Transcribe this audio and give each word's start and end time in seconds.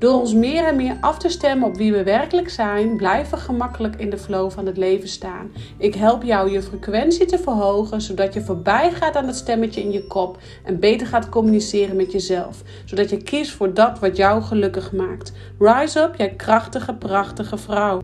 Door 0.00 0.20
ons 0.20 0.34
meer 0.34 0.64
en 0.64 0.76
meer 0.76 0.96
af 1.00 1.18
te 1.18 1.28
stemmen 1.28 1.68
op 1.68 1.76
wie 1.76 1.92
we 1.92 2.02
werkelijk 2.02 2.50
zijn, 2.50 2.96
blijven 2.96 3.38
we 3.38 3.44
gemakkelijk 3.44 3.96
in 3.96 4.10
de 4.10 4.18
flow 4.18 4.50
van 4.50 4.66
het 4.66 4.76
leven 4.76 5.08
staan. 5.08 5.52
Ik 5.78 5.94
help 5.94 6.22
jou 6.22 6.50
je 6.50 6.62
frequentie 6.62 7.26
te 7.26 7.38
verhogen, 7.38 8.00
zodat 8.00 8.34
je 8.34 8.40
voorbij 8.40 8.92
gaat 8.92 9.16
aan 9.16 9.26
het 9.26 9.36
stemmetje 9.36 9.80
in 9.80 9.90
je 9.92 10.06
kop 10.06 10.38
en 10.64 10.80
beter 10.80 11.06
gaat 11.06 11.28
communiceren 11.28 11.96
met 11.96 12.12
jezelf, 12.12 12.62
zodat 12.84 13.10
je 13.10 13.22
kiest 13.22 13.50
voor 13.50 13.74
dat 13.74 13.98
wat 13.98 14.16
jou 14.16 14.42
gelukkig 14.42 14.92
maakt. 14.92 15.32
Rise 15.58 16.00
up, 16.00 16.14
jij 16.16 16.34
krachtige, 16.34 16.94
prachtige 16.94 17.58
vrouw. 17.58 18.00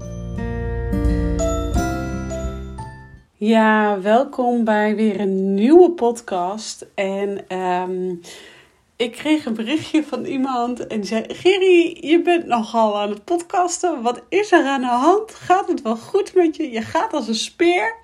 Ja, 3.33 4.01
welkom 4.01 4.65
bij 4.65 4.97
weer 4.97 5.21
een 5.21 5.55
nieuwe 5.55 5.91
podcast. 5.91 6.87
En 6.95 7.49
ehm, 7.49 8.15
ik 8.97 9.13
kreeg 9.13 9.45
een 9.45 9.55
berichtje 9.55 10.05
van 10.05 10.25
iemand 10.25 10.87
en 10.87 11.01
die 11.01 11.09
zei: 11.09 11.25
Gerry, 11.29 11.97
je 12.01 12.23
bent 12.23 12.47
nogal 12.47 13.01
aan 13.01 13.11
het 13.11 13.25
podcasten. 13.25 14.03
Wat 14.03 14.23
is 14.29 14.53
er 14.53 14.65
aan 14.65 14.81
de 14.81 14.87
hand? 14.87 15.35
Gaat 15.35 15.69
het 15.69 15.83
wel 15.83 15.97
goed 15.97 16.35
met 16.35 16.57
je? 16.57 16.71
Je 16.71 16.83
gaat 16.83 17.13
als 17.13 17.29
een 17.29 17.35
speer. 17.35 17.95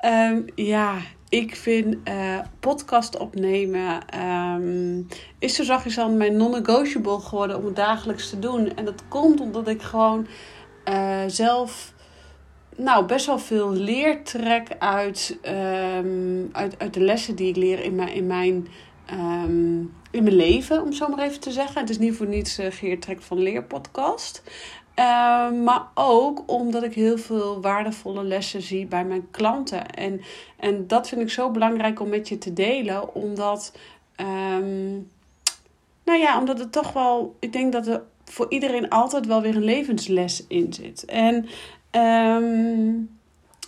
Ehm, 0.00 0.42
ja, 0.54 0.96
ik 1.28 1.56
vind 1.56 1.96
uh, 2.08 2.38
podcast 2.60 3.18
opnemen 3.18 4.20
um, 4.24 5.06
is 5.38 5.54
zo 5.54 5.62
zachtjes 5.62 5.98
aan 5.98 6.16
mijn 6.16 6.36
non-negotiable 6.36 7.20
geworden 7.20 7.56
om 7.56 7.64
het 7.64 7.76
dagelijks 7.76 8.30
te 8.30 8.38
doen. 8.38 8.76
En 8.76 8.84
dat 8.84 9.02
komt 9.08 9.40
omdat 9.40 9.68
ik 9.68 9.82
gewoon 9.82 10.26
uh, 10.88 11.22
zelf 11.26 11.94
nou, 12.76 13.06
best 13.06 13.26
wel 13.26 13.38
veel 13.38 13.72
leertrek 13.72 14.68
uit, 14.78 15.38
um, 15.96 16.48
uit, 16.52 16.78
uit 16.78 16.94
de 16.94 17.00
lessen 17.00 17.36
die 17.36 17.48
ik 17.48 17.56
leer 17.56 17.82
in 17.82 17.94
mijn, 17.94 18.12
in 18.12 18.26
mijn, 18.26 18.68
in 20.16 20.22
mijn 20.24 20.36
leven, 20.36 20.82
om 20.82 20.92
zo 20.92 21.08
maar 21.08 21.24
even 21.24 21.40
te 21.40 21.50
zeggen. 21.50 21.80
Het 21.80 21.90
is 21.90 21.98
niet 21.98 22.16
voor 22.16 22.26
niets 22.26 22.58
uh, 22.58 22.66
Geertrek 22.70 23.22
van 23.22 23.38
Leerpodcast. 23.38 24.42
Um, 24.94 25.62
maar 25.62 25.86
ook 25.94 26.42
omdat 26.46 26.82
ik 26.82 26.94
heel 26.94 27.18
veel 27.18 27.60
waardevolle 27.60 28.24
lessen 28.24 28.62
zie 28.62 28.86
bij 28.86 29.04
mijn 29.04 29.30
klanten. 29.30 29.90
En, 29.90 30.20
en 30.56 30.86
dat 30.86 31.08
vind 31.08 31.20
ik 31.20 31.30
zo 31.30 31.50
belangrijk 31.50 32.00
om 32.00 32.08
met 32.08 32.28
je 32.28 32.38
te 32.38 32.52
delen, 32.52 33.14
omdat, 33.14 33.72
um, 34.16 35.10
nou 36.04 36.18
ja, 36.18 36.38
omdat 36.38 36.58
het 36.58 36.72
toch 36.72 36.92
wel, 36.92 37.36
ik 37.38 37.52
denk 37.52 37.72
dat 37.72 37.86
er 37.86 38.02
voor 38.24 38.46
iedereen 38.48 38.88
altijd 38.88 39.26
wel 39.26 39.42
weer 39.42 39.56
een 39.56 39.64
levensles 39.64 40.44
in 40.48 40.72
zit. 40.72 41.04
En 41.04 41.46
Um, 41.96 43.15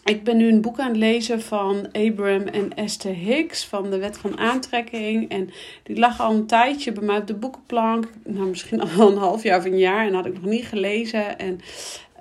ik 0.08 0.24
ben 0.24 0.36
nu 0.36 0.48
een 0.48 0.60
boek 0.60 0.78
aan 0.78 0.88
het 0.88 0.96
lezen 0.96 1.42
van 1.42 1.86
Abraham 1.92 2.46
en 2.46 2.74
Esther 2.74 3.14
Hicks 3.14 3.66
van 3.66 3.90
de 3.90 3.98
Wet 3.98 4.18
van 4.18 4.38
Aantrekking. 4.38 5.30
En 5.30 5.50
die 5.82 5.98
lag 5.98 6.20
al 6.20 6.34
een 6.34 6.46
tijdje 6.46 6.92
bij 6.92 7.04
mij 7.04 7.16
op 7.16 7.26
de 7.26 7.34
boekenplank. 7.34 8.10
Nou, 8.24 8.48
misschien 8.48 8.80
al 8.98 9.10
een 9.10 9.18
half 9.18 9.42
jaar 9.42 9.58
of 9.58 9.64
een 9.64 9.78
jaar. 9.78 10.06
En 10.06 10.14
had 10.14 10.26
ik 10.26 10.32
nog 10.32 10.44
niet 10.44 10.66
gelezen. 10.66 11.38
En 11.38 11.60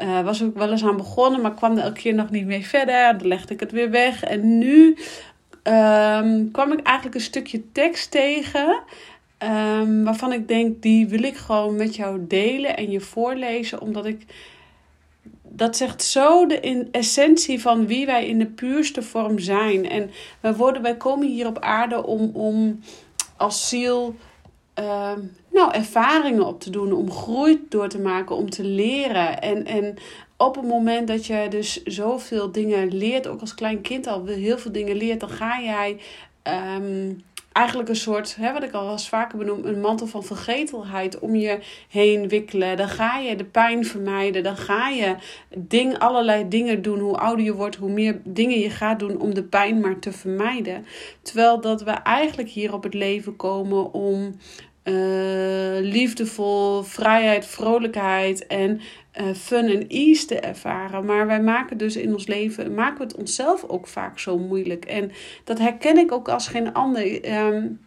uh, 0.01 0.21
was 0.21 0.43
ook 0.43 0.57
wel 0.57 0.71
eens 0.71 0.83
aan 0.83 0.97
begonnen, 0.97 1.41
maar 1.41 1.53
kwam 1.53 1.77
er 1.77 1.83
elke 1.83 2.01
keer 2.01 2.13
nog 2.13 2.29
niet 2.29 2.45
mee 2.45 2.65
verder. 2.65 3.17
Dan 3.17 3.27
legde 3.27 3.53
ik 3.53 3.59
het 3.59 3.71
weer 3.71 3.91
weg. 3.91 4.23
En 4.23 4.57
nu 4.57 4.97
um, 5.63 6.51
kwam 6.51 6.71
ik 6.71 6.81
eigenlijk 6.81 7.15
een 7.15 7.21
stukje 7.21 7.71
tekst 7.71 8.11
tegen. 8.11 8.79
Um, 9.43 10.03
waarvan 10.03 10.33
ik 10.33 10.47
denk, 10.47 10.81
die 10.81 11.07
wil 11.07 11.23
ik 11.23 11.35
gewoon 11.35 11.75
met 11.75 11.95
jou 11.95 12.25
delen 12.27 12.77
en 12.77 12.91
je 12.91 12.99
voorlezen. 12.99 13.81
Omdat 13.81 14.05
ik 14.05 14.25
dat 15.57 15.77
zegt 15.77 16.03
zo 16.03 16.45
de 16.45 16.87
essentie 16.91 17.61
van 17.61 17.87
wie 17.87 18.05
wij 18.05 18.27
in 18.27 18.39
de 18.39 18.45
puurste 18.45 19.01
vorm 19.01 19.39
zijn. 19.39 19.89
En 19.89 20.11
wij, 20.39 20.55
worden, 20.55 20.81
wij 20.81 20.97
komen 20.97 21.27
hier 21.27 21.47
op 21.47 21.59
aarde 21.59 22.05
om, 22.05 22.29
om 22.33 22.79
als 23.37 23.69
ziel 23.69 24.15
uh, 24.79 25.11
nou, 25.51 25.73
ervaringen 25.73 26.45
op 26.45 26.59
te 26.59 26.69
doen, 26.69 26.93
om 26.93 27.11
groei 27.11 27.65
door 27.69 27.87
te 27.87 27.99
maken, 27.99 28.35
om 28.35 28.49
te 28.49 28.63
leren. 28.63 29.41
En, 29.41 29.65
en 29.65 29.95
op 30.37 30.55
het 30.55 30.65
moment 30.65 31.07
dat 31.07 31.25
je 31.25 31.47
dus 31.49 31.83
zoveel 31.83 32.51
dingen 32.51 32.97
leert, 32.97 33.27
ook 33.27 33.41
als 33.41 33.55
klein 33.55 33.81
kind 33.81 34.07
al 34.07 34.25
heel 34.25 34.57
veel 34.57 34.71
dingen 34.71 34.95
leert, 34.95 35.19
dan 35.19 35.29
ga 35.29 35.61
jij. 35.61 35.99
Um, 36.75 37.23
eigenlijk 37.57 37.89
een 37.89 37.95
soort, 37.95 38.35
hè, 38.35 38.53
wat 38.53 38.63
ik 38.63 38.71
al 38.71 38.91
eens 38.91 39.09
vaker 39.09 39.37
benoem, 39.37 39.65
een 39.65 39.81
mantel 39.81 40.07
van 40.07 40.23
vergetelheid 40.23 41.19
om 41.19 41.35
je 41.35 41.59
heen 41.89 42.27
wikkelen. 42.27 42.77
Dan 42.77 42.87
ga 42.87 43.17
je 43.17 43.35
de 43.35 43.45
pijn 43.45 43.85
vermijden. 43.85 44.43
Dan 44.43 44.57
ga 44.57 44.89
je 44.89 45.15
ding, 45.57 45.97
allerlei 45.99 46.47
dingen 46.47 46.81
doen. 46.81 46.99
Hoe 46.99 47.17
ouder 47.17 47.45
je 47.45 47.53
wordt, 47.53 47.75
hoe 47.75 47.91
meer 47.91 48.21
dingen 48.23 48.59
je 48.59 48.69
gaat 48.69 48.99
doen 48.99 49.19
om 49.19 49.33
de 49.33 49.43
pijn 49.43 49.79
maar 49.79 49.99
te 49.99 50.11
vermijden. 50.11 50.85
Terwijl 51.21 51.61
dat 51.61 51.83
we 51.83 51.91
eigenlijk 51.91 52.49
hier 52.49 52.73
op 52.73 52.83
het 52.83 52.93
leven 52.93 53.35
komen 53.35 53.93
om 53.93 54.35
uh, 54.83 55.79
liefdevol, 55.79 56.81
vrijheid, 56.81 57.45
vrolijkheid 57.45 58.47
en 58.47 58.81
uh, 59.21 59.33
fun 59.33 59.65
en 59.65 59.87
ease 59.87 60.25
te 60.25 60.39
ervaren. 60.39 61.05
Maar 61.05 61.27
wij 61.27 61.41
maken 61.41 61.77
dus 61.77 61.95
in 61.95 62.13
ons 62.13 62.27
leven, 62.27 62.73
maken 62.73 62.97
we 62.97 63.03
het 63.03 63.15
onszelf 63.15 63.63
ook 63.63 63.87
vaak 63.87 64.19
zo 64.19 64.37
moeilijk. 64.37 64.85
En 64.85 65.11
dat 65.43 65.59
herken 65.59 65.97
ik 65.97 66.11
ook 66.11 66.29
als 66.29 66.47
geen 66.47 66.73
ander. 66.73 67.35
Um, 67.37 67.79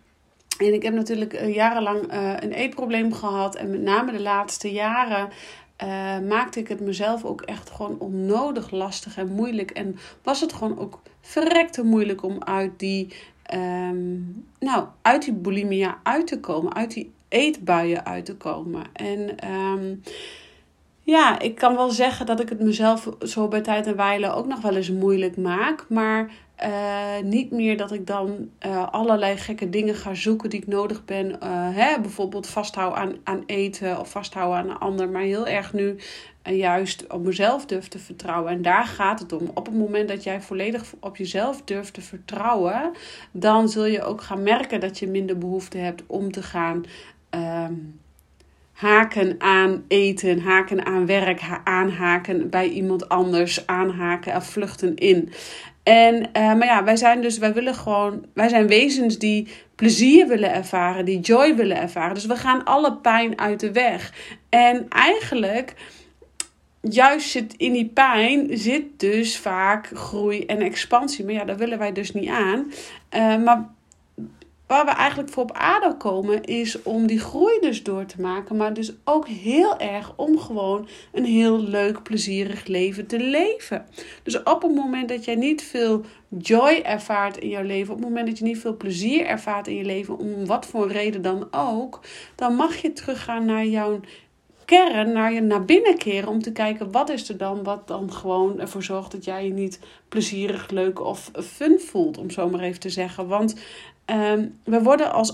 en 0.59 0.75
ik 0.75 0.83
heb 0.83 0.95
natuurlijk 0.95 1.33
uh, 1.33 1.55
jarenlang 1.55 2.13
uh, 2.13 2.33
een 2.39 2.53
eetprobleem 2.53 3.13
gehad. 3.13 3.57
En 3.57 3.71
met 3.71 3.83
name 3.83 4.13
de 4.13 4.23
laatste 4.23 4.73
jaren 4.73 5.29
maakte 6.29 6.61
ik 6.61 6.69
het 6.69 6.81
mezelf 6.81 7.25
ook 7.25 7.41
echt 7.41 7.71
gewoon 7.71 7.99
onnodig 7.99 8.71
lastig 8.71 9.17
en 9.17 9.29
moeilijk. 9.29 9.71
En 9.71 9.97
was 10.23 10.41
het 10.41 10.53
gewoon 10.53 10.79
ook 10.79 11.03
verrekte 11.21 11.83
moeilijk 11.83 12.23
om 12.23 12.43
uit 12.45 12.79
die 12.79 13.09
um, 13.55 14.45
nou, 14.59 14.87
uit 15.03 15.25
die 15.25 15.35
bulimia 15.35 16.01
uit 16.03 16.27
te 16.27 16.41
komen, 16.41 16.75
uit 16.75 16.95
die 16.95 17.13
eetbuien 17.29 18.07
uit 18.07 18.25
te 18.25 18.37
komen. 18.37 18.83
En 18.93 19.51
um, 19.51 20.03
ja, 21.11 21.39
ik 21.39 21.55
kan 21.55 21.77
wel 21.77 21.91
zeggen 21.91 22.27
dat 22.27 22.41
ik 22.41 22.49
het 22.49 22.61
mezelf 22.61 23.09
zo 23.21 23.49
bij 23.49 23.61
tijd 23.61 23.87
en 23.87 23.97
wijle 23.97 24.33
ook 24.33 24.47
nog 24.47 24.61
wel 24.61 24.77
eens 24.77 24.91
moeilijk 24.91 25.37
maak. 25.37 25.87
Maar 25.89 26.31
uh, 26.65 27.23
niet 27.25 27.51
meer 27.51 27.77
dat 27.77 27.93
ik 27.93 28.07
dan 28.07 28.51
uh, 28.67 28.89
allerlei 28.91 29.37
gekke 29.37 29.71
dingen 29.71 29.95
ga 29.95 30.15
zoeken 30.15 30.51
die 30.51 30.61
ik 30.61 30.67
nodig 30.67 31.05
ben. 31.05 31.27
Uh, 31.27 31.37
hè, 31.77 32.01
bijvoorbeeld 32.01 32.47
vasthouden 32.47 32.99
aan, 32.99 33.15
aan 33.25 33.43
eten 33.47 34.01
of 34.01 34.11
vasthouden 34.11 34.59
aan 34.59 34.69
een 34.69 34.79
ander. 34.79 35.09
Maar 35.09 35.23
heel 35.23 35.47
erg 35.47 35.73
nu 35.73 35.97
juist 36.43 37.13
op 37.13 37.25
mezelf 37.25 37.67
durf 37.67 37.89
te 37.89 37.99
vertrouwen. 37.99 38.53
En 38.53 38.63
daar 38.63 38.87
gaat 38.87 39.21
het 39.21 39.33
om. 39.33 39.51
Op 39.55 39.67
het 39.67 39.75
moment 39.77 40.09
dat 40.09 40.25
jij 40.25 40.41
volledig 40.41 40.95
op 41.01 41.17
jezelf 41.17 41.63
durft 41.63 41.95
te 41.95 42.01
vertrouwen, 42.01 42.91
dan 43.33 43.69
zul 43.69 43.85
je 43.85 44.03
ook 44.03 44.23
gaan 44.23 44.43
merken 44.43 44.81
dat 44.81 44.99
je 44.99 45.07
minder 45.07 45.39
behoefte 45.39 45.79
hebt 45.79 46.03
om 46.07 46.33
te 46.33 46.43
gaan. 46.43 46.85
Ehm, 47.31 47.75
haken 48.81 49.35
aan 49.39 49.85
eten, 49.89 50.41
haken 50.41 50.87
aan 50.87 51.07
werk, 51.07 51.41
aanhaken 51.65 52.51
bij 52.51 52.69
iemand 52.69 53.09
anders, 53.09 53.67
aanhaken 53.67 54.33
en 54.33 54.43
vluchten 54.43 54.97
in. 54.97 55.33
En, 55.83 56.15
uh, 56.17 56.55
maar 56.55 56.65
ja, 56.65 56.85
wij 56.85 56.97
zijn 56.97 57.23
dus, 57.23 57.39
wij 57.39 57.53
willen 57.53 57.75
gewoon, 57.75 58.27
wij 58.35 58.49
zijn 58.49 58.67
wezens 58.67 59.19
die 59.19 59.49
plezier 59.75 60.27
willen 60.27 60.53
ervaren, 60.53 61.05
die 61.05 61.21
joy 61.21 61.57
willen 61.57 61.77
ervaren. 61.77 62.15
Dus 62.15 62.27
we 62.27 62.37
gaan 62.37 62.65
alle 62.65 62.97
pijn 62.97 63.39
uit 63.39 63.61
de 63.61 63.73
weg. 63.73 64.13
En 64.49 64.87
eigenlijk, 64.89 65.75
juist 66.81 67.31
zit 67.31 67.55
in 67.57 67.73
die 67.73 67.89
pijn, 67.95 68.59
zit 68.59 68.85
dus 68.97 69.39
vaak 69.39 69.91
groei 69.95 70.47
en 70.47 70.61
expansie. 70.61 71.25
Maar 71.25 71.35
ja, 71.35 71.45
daar 71.45 71.57
willen 71.57 71.79
wij 71.79 71.93
dus 71.93 72.13
niet 72.13 72.29
aan. 72.29 72.73
Uh, 73.15 73.45
maar 73.45 73.69
waar 74.71 74.85
we 74.85 74.91
eigenlijk 74.91 75.31
voor 75.31 75.43
op 75.43 75.53
aarde 75.53 75.97
komen, 75.97 76.45
is 76.45 76.83
om 76.83 77.07
die 77.07 77.19
groei 77.19 77.59
dus 77.61 77.83
door 77.83 78.07
te 78.07 78.21
maken. 78.21 78.57
Maar 78.57 78.75
dus 78.75 78.93
ook 79.05 79.29
heel 79.29 79.79
erg 79.79 80.13
om 80.17 80.39
gewoon 80.39 80.89
een 81.13 81.25
heel 81.25 81.61
leuk, 81.61 82.03
plezierig 82.03 82.67
leven 82.67 83.07
te 83.07 83.19
leven. 83.19 83.87
Dus 84.23 84.43
op 84.43 84.63
het 84.63 84.75
moment 84.75 85.09
dat 85.09 85.25
jij 85.25 85.35
niet 85.35 85.63
veel 85.63 86.05
joy 86.29 86.81
ervaart 86.85 87.37
in 87.37 87.49
jouw 87.49 87.63
leven, 87.63 87.93
op 87.93 87.99
het 87.99 88.09
moment 88.09 88.27
dat 88.27 88.39
je 88.39 88.45
niet 88.45 88.61
veel 88.61 88.77
plezier 88.77 89.27
ervaart 89.27 89.67
in 89.67 89.77
je 89.77 89.85
leven, 89.85 90.19
om 90.19 90.47
wat 90.47 90.67
voor 90.67 90.89
reden 90.89 91.23
dan 91.23 91.49
ook, 91.51 92.01
dan 92.35 92.55
mag 92.55 92.77
je 92.77 92.93
teruggaan 92.93 93.45
naar 93.45 93.67
jouw 93.67 94.01
kern 94.71 95.13
naar 95.13 95.33
je 95.33 95.41
naar 95.41 95.65
binnen 95.65 95.99
keren 95.99 96.29
om 96.29 96.43
te 96.43 96.53
kijken 96.53 96.93
wat 96.93 97.09
is 97.09 97.29
er 97.29 97.37
dan 97.37 97.63
wat 97.63 97.89
dan 97.89 98.13
gewoon 98.13 98.61
ervoor 98.61 98.83
zorgt 98.83 99.13
dat 99.13 99.25
jij 99.25 99.45
je 99.45 99.53
niet 99.53 99.81
plezierig, 100.09 100.71
leuk 100.71 101.01
of 101.01 101.31
fun 101.35 101.81
voelt, 101.81 102.19
om 102.19 102.31
zo 102.31 102.49
maar 102.49 102.61
even 102.61 102.81
te 102.81 102.91
zeggen. 102.91 103.27
Want 103.27 103.55
ehm, 104.11 104.47
we 104.65 104.83
worden 104.83 105.13
als 105.13 105.33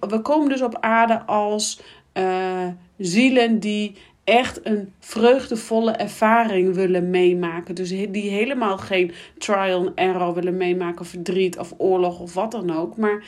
we 0.00 0.20
komen 0.22 0.48
dus 0.48 0.62
op 0.62 0.76
aarde 0.80 1.22
als 1.22 1.80
uh, 2.14 2.66
zielen 2.98 3.58
die 3.58 3.96
echt 4.24 4.66
een 4.66 4.92
vreugdevolle 5.00 5.92
ervaring 5.92 6.74
willen 6.74 7.10
meemaken. 7.10 7.74
Dus 7.74 7.88
die 7.88 8.30
helemaal 8.30 8.78
geen 8.78 9.12
trial 9.38 9.86
and 9.86 9.92
error 9.94 10.34
willen 10.34 10.56
meemaken, 10.56 11.06
verdriet 11.06 11.58
of 11.58 11.74
oorlog 11.76 12.20
of 12.20 12.34
wat 12.34 12.50
dan 12.50 12.76
ook. 12.76 12.96
Maar 12.96 13.24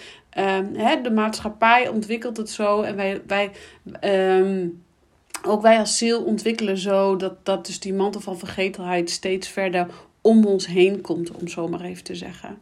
hè, 0.73 1.01
de 1.01 1.11
maatschappij 1.11 1.89
ontwikkelt 1.89 2.37
het 2.37 2.51
zo 2.51 2.83
en 2.83 2.97
wij. 2.97 3.21
wij 3.27 3.51
um, 4.41 4.83
ook 5.43 5.63
wij 5.63 5.79
als 5.79 5.99
ziel 5.99 6.23
ontwikkelen 6.23 6.79
zo 6.79 7.17
dat, 7.17 7.45
dat 7.45 7.67
dus 7.67 7.81
die 7.81 7.95
mantel 7.95 8.21
van 8.21 8.39
vergetelheid 8.39 9.11
steeds 9.11 9.49
verder 9.49 9.87
om 10.21 10.45
ons 10.45 10.67
heen 10.67 11.01
komt, 11.01 11.31
om 11.31 11.49
zo 11.49 11.69
maar 11.69 11.81
even 11.81 12.05
te 12.05 12.15
zeggen. 12.15 12.59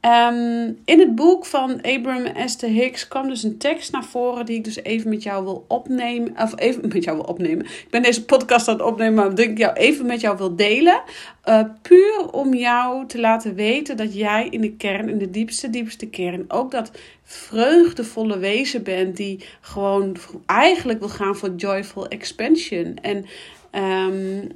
Ehm, 0.00 0.72
in 0.84 0.98
het 0.98 1.14
boek 1.14 1.46
van 1.46 1.82
Abram 1.82 2.24
Esther 2.24 2.68
Hicks 2.68 3.08
kwam 3.08 3.28
dus 3.28 3.42
een 3.42 3.58
tekst 3.58 3.92
naar 3.92 4.04
voren 4.04 4.46
die 4.46 4.56
ik 4.56 4.64
dus 4.64 4.82
even 4.82 5.10
met 5.10 5.22
jou 5.22 5.44
wil 5.44 5.64
opnemen. 5.68 6.34
Of 6.38 6.58
even 6.58 6.88
met 6.88 7.04
jou 7.04 7.16
wil 7.16 7.26
opnemen. 7.26 7.64
Ik 7.64 7.86
ben 7.90 8.02
deze 8.02 8.24
podcast 8.24 8.68
aan 8.68 8.74
het 8.74 8.84
opnemen, 8.84 9.14
maar 9.14 9.38
ik 9.38 9.58
jou 9.58 9.72
even 9.72 10.06
met 10.06 10.20
jou 10.20 10.36
wil 10.36 10.56
delen. 10.56 11.02
Uh, 11.48 11.60
puur 11.82 12.30
om 12.30 12.54
jou 12.54 13.06
te 13.06 13.20
laten 13.20 13.54
weten 13.54 13.96
dat 13.96 14.14
jij 14.14 14.48
in 14.50 14.60
de 14.60 14.72
kern, 14.72 15.08
in 15.08 15.18
de 15.18 15.30
diepste, 15.30 15.70
diepste 15.70 16.06
kern, 16.06 16.44
ook 16.48 16.70
dat 16.70 16.90
vreugdevolle 17.22 18.38
wezen 18.38 18.82
bent 18.82 19.16
die 19.16 19.44
gewoon 19.60 20.16
eigenlijk 20.46 20.98
wil 20.98 21.08
gaan 21.08 21.36
voor 21.36 21.54
joyful 21.56 22.08
expansion. 22.08 22.96
En 23.02 23.24
um, 23.72 24.48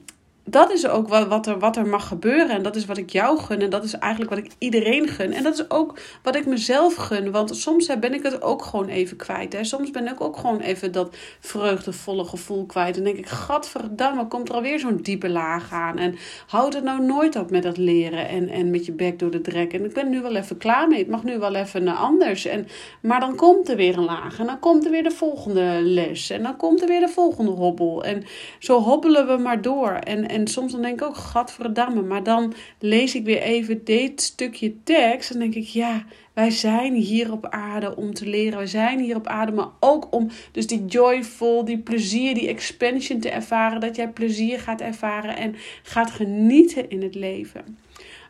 dat 0.51 0.73
is 0.73 0.89
ook 0.89 1.09
wat, 1.09 1.27
wat, 1.29 1.47
er, 1.47 1.59
wat 1.59 1.77
er 1.77 1.87
mag 1.87 2.09
gebeuren. 2.09 2.51
En 2.51 2.63
dat 2.63 2.77
is 2.77 2.85
wat 2.85 2.97
ik 2.97 3.11
jou 3.11 3.39
gun. 3.39 3.61
En 3.61 3.71
dat 3.71 3.85
is 3.85 3.95
eigenlijk 3.95 4.35
wat 4.35 4.45
ik 4.45 4.53
iedereen 4.59 5.09
gun. 5.09 5.33
En 5.33 5.43
dat 5.43 5.55
is 5.55 5.71
ook 5.71 5.99
wat 6.23 6.37
ik 6.37 6.47
mezelf 6.47 6.95
gun. 6.95 7.31
Want 7.31 7.57
soms 7.57 7.99
ben 8.01 8.15
ik 8.15 8.23
het 8.23 8.43
ook 8.43 8.65
gewoon 8.65 8.89
even 8.89 9.17
kwijt. 9.17 9.53
Hè. 9.53 9.65
Soms 9.65 9.91
ben 9.91 10.07
ik 10.07 10.21
ook 10.21 10.37
gewoon 10.37 10.61
even 10.61 10.93
dat 10.93 11.17
vreugdevolle 11.41 12.25
gevoel 12.25 12.67
kwijt. 12.67 12.97
En 12.97 13.05
denk 13.05 13.17
ik, 13.17 13.29
gadverdamme, 13.29 14.27
komt 14.27 14.49
er 14.49 14.55
alweer 14.55 14.79
zo'n 14.79 14.97
diepe 15.03 15.29
laag 15.29 15.73
aan. 15.73 15.99
En 15.99 16.15
houd 16.47 16.75
het 16.75 16.85
nou 16.85 17.03
nooit 17.03 17.37
op 17.37 17.51
met 17.51 17.63
dat 17.63 17.77
leren. 17.77 18.29
En, 18.29 18.49
en 18.49 18.71
met 18.71 18.87
je 18.87 18.93
bek 18.93 19.19
door 19.19 19.31
de 19.31 19.41
drek. 19.41 19.73
En 19.73 19.85
ik 19.85 19.93
ben 19.93 20.11
nu 20.11 20.23
wel 20.23 20.37
even 20.37 20.57
klaar 20.59 20.89
mee. 20.89 20.99
Het 20.99 21.09
mag 21.09 21.25
nu 21.25 21.39
wel 21.39 21.55
even 21.55 21.85
naar 21.85 21.97
anders. 21.97 22.45
En, 22.45 22.67
maar 23.03 23.21
dan 23.21 23.37
komt 23.37 23.69
er 23.69 23.77
weer 23.77 23.99
een 23.99 24.05
laag. 24.05 24.39
En 24.39 24.47
dan 24.47 24.59
komt 24.59 24.85
er 24.85 24.91
weer 24.91 25.03
de 25.03 25.11
volgende 25.11 25.81
les. 25.83 26.31
En 26.31 26.43
dan 26.43 26.57
komt 26.57 26.83
er 26.83 26.89
weer 26.89 27.01
de 27.01 27.09
volgende 27.09 27.51
hobbel. 27.51 28.05
En 28.05 28.25
zo 28.59 28.81
hobbelen 28.81 29.27
we 29.27 29.37
maar 29.37 29.63
door. 29.63 29.91
En 29.91 30.38
soms 30.47 30.73
dan 30.73 30.83
denk 30.83 31.01
ik 31.01 31.07
ook, 31.07 31.17
gadverdamme. 31.17 32.03
Maar 32.03 32.23
dan 32.23 32.55
lees 32.79 33.15
ik 33.15 33.25
weer 33.25 33.41
even 33.41 33.85
dit 33.85 34.23
stukje 34.23 34.83
tekst. 34.83 35.31
En 35.31 35.39
denk 35.39 35.55
ik, 35.55 35.67
ja, 35.67 36.05
wij 36.33 36.51
zijn 36.51 36.95
hier 36.95 37.33
op 37.33 37.47
aarde 37.47 37.97
om 37.97 38.15
te 38.15 38.27
leren. 38.27 38.59
Wij 38.59 38.67
zijn 38.67 38.99
hier 38.99 39.17
op 39.17 39.27
aarde, 39.27 39.53
maar 39.53 39.69
ook 39.81 40.09
om 40.11 40.31
dus 40.53 40.67
die 40.67 40.85
joyful, 40.85 41.65
die 41.65 41.79
plezier, 41.79 42.35
die 42.35 42.49
expansion 42.49 43.21
te 43.21 43.31
ervaren. 43.31 43.81
Dat 43.81 43.97
jij 43.97 44.09
plezier 44.09 44.61
gaat 44.61 44.81
ervaren 44.81 45.37
en 45.37 45.55
gaat 45.83 46.11
genieten 46.11 46.91
in 46.91 47.03
het 47.03 47.15
leven. 47.15 47.79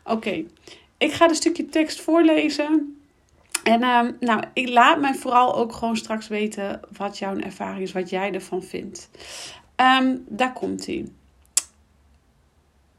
Oké, 0.03 0.43
ik 0.97 1.11
ga 1.11 1.29
een 1.29 1.35
stukje 1.35 1.65
tekst 1.65 2.01
voorlezen. 2.01 2.93
En 3.63 3.81
uh, 3.81 4.01
nou, 4.19 4.43
ik 4.53 4.69
laat 4.69 4.99
mij 4.99 5.13
vooral 5.13 5.55
ook 5.55 5.73
gewoon 5.73 5.97
straks 5.97 6.27
weten 6.27 6.79
wat 6.97 7.17
jouw 7.17 7.37
ervaring 7.37 7.81
is, 7.81 7.91
wat 7.91 8.09
jij 8.09 8.33
ervan 8.33 8.63
vindt. 8.63 9.09
Um, 9.75 10.25
daar 10.27 10.53
komt 10.53 10.85
hij. 10.85 11.05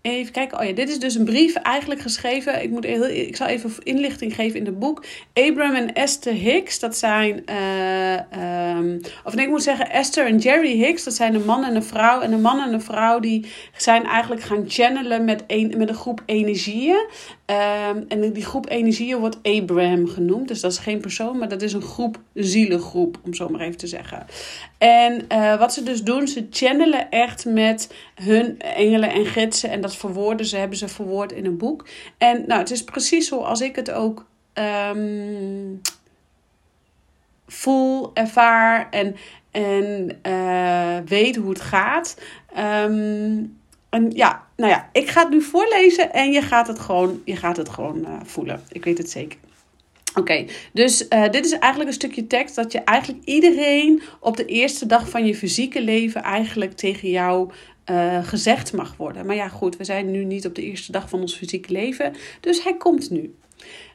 Even 0.03 0.33
kijken. 0.33 0.59
Oh 0.59 0.65
ja, 0.65 0.73
dit 0.73 0.89
is 0.89 0.99
dus 0.99 1.15
een 1.15 1.25
brief 1.25 1.55
eigenlijk 1.55 2.01
geschreven. 2.01 2.63
Ik, 2.63 2.71
moet 2.71 2.85
heel, 2.85 3.07
ik 3.07 3.37
zal 3.37 3.47
even 3.47 3.73
inlichting 3.83 4.35
geven 4.35 4.59
in 4.59 4.67
het 4.67 4.79
boek. 4.79 5.05
Abram 5.35 5.75
en 5.75 5.93
Esther 5.93 6.33
Hicks, 6.33 6.79
dat 6.79 6.97
zijn. 6.97 7.43
Uh, 7.51 8.77
um, 8.77 9.01
of 9.25 9.35
nee, 9.35 9.45
ik 9.45 9.51
moet 9.51 9.63
zeggen 9.63 9.91
Esther 9.91 10.27
en 10.27 10.39
Jerry 10.39 10.79
Hicks, 10.79 11.05
dat 11.05 11.15
zijn 11.15 11.35
een 11.35 11.45
man 11.45 11.65
en 11.65 11.75
een 11.75 11.83
vrouw. 11.83 12.21
En 12.21 12.33
een 12.33 12.41
man 12.41 12.61
en 12.61 12.73
een 12.73 12.83
vrouw 12.83 13.21
die 13.21 13.47
zijn 13.77 14.05
eigenlijk 14.05 14.43
gaan 14.43 14.65
channelen 14.67 15.25
met 15.25 15.45
een, 15.47 15.75
met 15.77 15.89
een 15.89 15.95
groep 15.95 16.23
energieën. 16.27 17.09
Um, 17.51 18.05
en 18.09 18.33
die 18.33 18.45
groep 18.45 18.71
energieën 18.71 19.19
wordt 19.19 19.39
Abraham 19.43 20.09
genoemd. 20.09 20.49
Dus 20.49 20.61
dat 20.61 20.73
is 20.73 20.79
geen 20.79 21.01
persoon, 21.01 21.39
maar 21.39 21.49
dat 21.49 21.63
is 21.63 21.73
een 21.73 21.83
groep, 21.83 22.21
zielengroep, 22.35 23.19
om 23.25 23.35
zo 23.35 23.49
maar 23.49 23.61
even 23.61 23.77
te 23.77 23.87
zeggen. 23.87 24.27
En 24.79 25.25
uh, 25.33 25.59
wat 25.59 25.73
ze 25.73 25.83
dus 25.83 26.03
doen, 26.03 26.29
ze 26.29 26.47
channelen 26.51 27.11
echt 27.11 27.45
met 27.45 27.95
hun 28.15 28.59
engelen 28.59 29.11
en 29.11 29.27
gidsen. 29.27 29.71
En 29.71 29.81
dat 29.81 29.97
verwoorden 29.97 30.47
ze, 30.47 30.57
hebben 30.57 30.79
ze 30.79 30.89
verwoord 30.89 31.33
in 31.33 31.47
een 31.47 31.57
boek. 31.57 31.89
En 32.19 32.45
nou, 32.47 32.61
het 32.61 32.71
is 32.71 32.85
precies 32.85 33.29
zoals 33.29 33.61
ik 33.61 33.77
het 33.77 33.91
ook 33.91 34.27
um, 34.95 35.81
voel, 37.47 38.11
ervaar 38.15 38.89
en, 38.91 39.17
en 39.51 40.19
uh, 40.27 40.97
weet 41.07 41.37
hoe 41.37 41.51
het 41.51 41.61
gaat. 41.61 42.21
Um, 42.59 43.60
en 43.91 44.11
ja, 44.11 44.47
nou 44.57 44.71
ja, 44.71 44.89
ik 44.93 45.09
ga 45.09 45.21
het 45.21 45.31
nu 45.31 45.43
voorlezen 45.43 46.13
en 46.13 46.33
je 46.33 46.43
gaat 46.43 46.67
het 46.67 46.79
gewoon, 46.79 47.23
je 47.25 47.37
gaat 47.37 47.57
het 47.57 47.69
gewoon 47.69 47.99
uh, 47.99 48.21
voelen. 48.25 48.63
Ik 48.73 48.85
weet 48.85 48.99
het 48.99 49.11
zeker. 49.11 49.39
Oké, 50.15 50.47
dus 50.73 51.07
uh, 51.09 51.31
dit 51.31 51.45
is 51.45 51.53
eigenlijk 51.53 51.91
een 51.91 51.97
stukje 51.97 52.27
tekst 52.27 52.55
dat 52.55 52.73
je 52.73 52.79
eigenlijk 52.79 53.25
iedereen 53.25 54.03
op 54.21 54.37
de 54.37 54.45
eerste 54.45 54.87
dag 54.87 55.09
van 55.09 55.27
je 55.27 55.35
fysieke 55.35 55.83
leven 55.83 56.23
eigenlijk 56.23 56.73
tegen 56.73 57.11
jou 57.11 57.51
uh, 57.91 58.25
gezegd 58.25 58.73
mag 58.73 58.97
worden. 58.97 59.27
Maar 59.27 59.37
ja, 59.37 59.49
goed, 59.49 59.77
we 59.77 59.85
zijn 59.85 60.11
nu 60.11 60.25
niet 60.25 60.47
op 60.47 60.55
de 60.55 60.63
eerste 60.63 60.93
dag 60.93 61.09
van 61.09 61.21
ons 61.21 61.37
fysieke 61.37 61.73
leven, 61.73 62.13
dus 62.41 62.63
hij 62.63 62.77
komt 62.77 63.11
nu. 63.11 63.35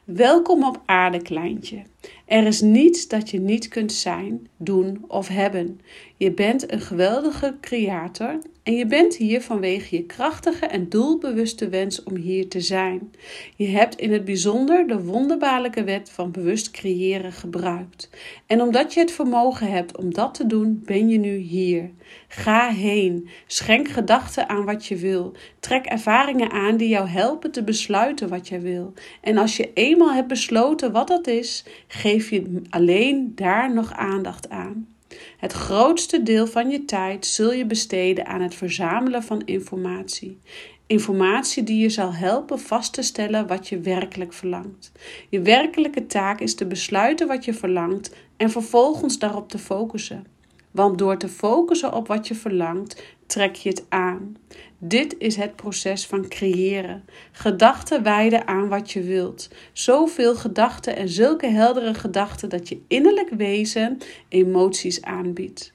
Welkom 0.04 0.64
op 0.64 0.82
aarde, 0.84 1.22
kleintje. 1.22 1.82
Er 2.26 2.46
is 2.46 2.60
niets 2.60 3.08
dat 3.08 3.30
je 3.30 3.40
niet 3.40 3.68
kunt 3.68 3.92
zijn, 3.92 4.48
doen 4.56 5.04
of 5.08 5.28
hebben. 5.28 5.80
Je 6.18 6.32
bent 6.32 6.72
een 6.72 6.80
geweldige 6.80 7.54
creator 7.60 8.38
en 8.62 8.72
je 8.72 8.86
bent 8.86 9.16
hier 9.16 9.42
vanwege 9.42 9.96
je 9.96 10.02
krachtige 10.02 10.66
en 10.66 10.88
doelbewuste 10.88 11.68
wens 11.68 12.02
om 12.02 12.14
hier 12.16 12.48
te 12.48 12.60
zijn. 12.60 13.12
Je 13.56 13.66
hebt 13.66 13.96
in 13.96 14.12
het 14.12 14.24
bijzonder 14.24 14.86
de 14.86 15.02
wonderbaarlijke 15.02 15.84
wet 15.84 16.10
van 16.10 16.30
bewust 16.30 16.70
creëren 16.70 17.32
gebruikt. 17.32 18.10
En 18.46 18.60
omdat 18.60 18.94
je 18.94 19.00
het 19.00 19.12
vermogen 19.12 19.70
hebt 19.70 19.96
om 19.96 20.14
dat 20.14 20.34
te 20.34 20.46
doen, 20.46 20.82
ben 20.84 21.08
je 21.08 21.18
nu 21.18 21.36
hier. 21.36 21.90
Ga 22.28 22.68
heen. 22.68 23.28
Schenk 23.46 23.88
gedachten 23.88 24.48
aan 24.48 24.64
wat 24.64 24.86
je 24.86 24.96
wil. 24.96 25.32
Trek 25.60 25.86
ervaringen 25.86 26.50
aan 26.50 26.76
die 26.76 26.88
jou 26.88 27.08
helpen 27.08 27.50
te 27.50 27.64
besluiten 27.64 28.28
wat 28.28 28.48
je 28.48 28.58
wil. 28.58 28.92
En 29.20 29.38
als 29.38 29.56
je 29.56 29.70
eenmaal 29.74 30.12
hebt 30.12 30.28
besloten 30.28 30.92
wat 30.92 31.08
dat 31.08 31.26
is, 31.26 31.64
geef 31.88 32.30
je 32.30 32.62
alleen 32.70 33.32
daar 33.34 33.74
nog 33.74 33.92
aandacht 33.92 34.48
aan. 34.48 34.95
Het 35.36 35.52
grootste 35.52 36.22
deel 36.22 36.46
van 36.46 36.70
je 36.70 36.84
tijd 36.84 37.26
zul 37.26 37.52
je 37.52 37.66
besteden 37.66 38.26
aan 38.26 38.40
het 38.40 38.54
verzamelen 38.54 39.22
van 39.22 39.42
informatie. 39.44 40.38
Informatie 40.86 41.62
die 41.62 41.78
je 41.78 41.88
zal 41.88 42.12
helpen 42.14 42.60
vast 42.60 42.92
te 42.92 43.02
stellen 43.02 43.46
wat 43.46 43.68
je 43.68 43.80
werkelijk 43.80 44.32
verlangt. 44.32 44.92
Je 45.28 45.40
werkelijke 45.40 46.06
taak 46.06 46.40
is 46.40 46.54
te 46.54 46.66
besluiten 46.66 47.26
wat 47.26 47.44
je 47.44 47.54
verlangt 47.54 48.14
en 48.36 48.50
vervolgens 48.50 49.18
daarop 49.18 49.48
te 49.48 49.58
focussen. 49.58 50.26
Want 50.70 50.98
door 50.98 51.16
te 51.18 51.28
focussen 51.28 51.92
op 51.92 52.06
wat 52.06 52.28
je 52.28 52.34
verlangt, 52.34 53.02
trek 53.26 53.54
je 53.54 53.68
het 53.68 53.84
aan. 53.88 54.36
Dit 54.78 55.14
is 55.18 55.36
het 55.36 55.56
proces 55.56 56.06
van 56.06 56.28
creëren. 56.28 57.04
Gedachten 57.32 58.02
wijden 58.02 58.46
aan 58.46 58.68
wat 58.68 58.90
je 58.90 59.02
wilt. 59.02 59.48
Zoveel 59.72 60.34
gedachten 60.34 60.96
en 60.96 61.08
zulke 61.08 61.46
heldere 61.46 61.94
gedachten 61.94 62.48
dat 62.48 62.68
je 62.68 62.80
innerlijk 62.88 63.30
wezen 63.30 63.98
emoties 64.28 65.02
aanbiedt. 65.02 65.72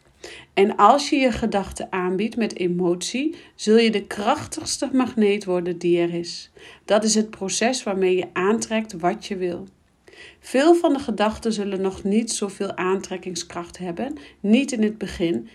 En 0.53 0.75
als 0.75 1.09
je 1.09 1.15
je 1.15 1.31
gedachten 1.31 1.87
aanbiedt 1.89 2.35
met 2.35 2.57
emotie, 2.57 3.35
zul 3.55 3.77
je 3.77 3.91
de 3.91 4.07
krachtigste 4.07 4.89
magneet 4.93 5.45
worden 5.45 5.77
die 5.77 5.99
er 5.99 6.13
is. 6.13 6.51
Dat 6.85 7.03
is 7.03 7.15
het 7.15 7.29
proces 7.29 7.83
waarmee 7.83 8.15
je 8.15 8.27
aantrekt 8.33 8.93
wat 8.93 9.25
je 9.25 9.35
wil. 9.35 9.67
Veel 10.39 10.75
van 10.75 10.93
de 10.93 10.99
gedachten 10.99 11.53
zullen 11.53 11.81
nog 11.81 12.03
niet 12.03 12.31
zoveel 12.31 12.75
aantrekkingskracht 12.75 13.77
hebben, 13.77 14.17
niet 14.39 14.71
in 14.71 14.83
het 14.83 14.97
begin, 14.97 15.47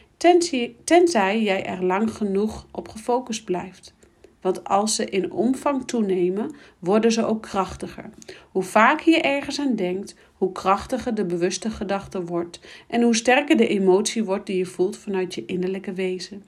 tenzij 0.84 1.42
jij 1.42 1.66
er 1.66 1.84
lang 1.84 2.10
genoeg 2.10 2.66
op 2.72 2.88
gefocust 2.88 3.44
blijft. 3.44 3.94
Want 4.40 4.64
als 4.64 4.94
ze 4.94 5.04
in 5.04 5.32
omvang 5.32 5.86
toenemen, 5.86 6.54
worden 6.78 7.12
ze 7.12 7.26
ook 7.26 7.42
krachtiger. 7.42 8.10
Hoe 8.50 8.62
vaker 8.62 9.12
je 9.12 9.20
ergens 9.20 9.60
aan 9.60 9.76
denkt, 9.76 10.16
hoe 10.34 10.52
krachtiger 10.52 11.14
de 11.14 11.24
bewuste 11.24 11.70
gedachte 11.70 12.24
wordt 12.24 12.60
en 12.88 13.02
hoe 13.02 13.16
sterker 13.16 13.56
de 13.56 13.66
emotie 13.66 14.24
wordt 14.24 14.46
die 14.46 14.56
je 14.56 14.66
voelt 14.66 14.96
vanuit 14.96 15.34
je 15.34 15.44
innerlijke 15.44 15.92
wezen. 15.92 16.44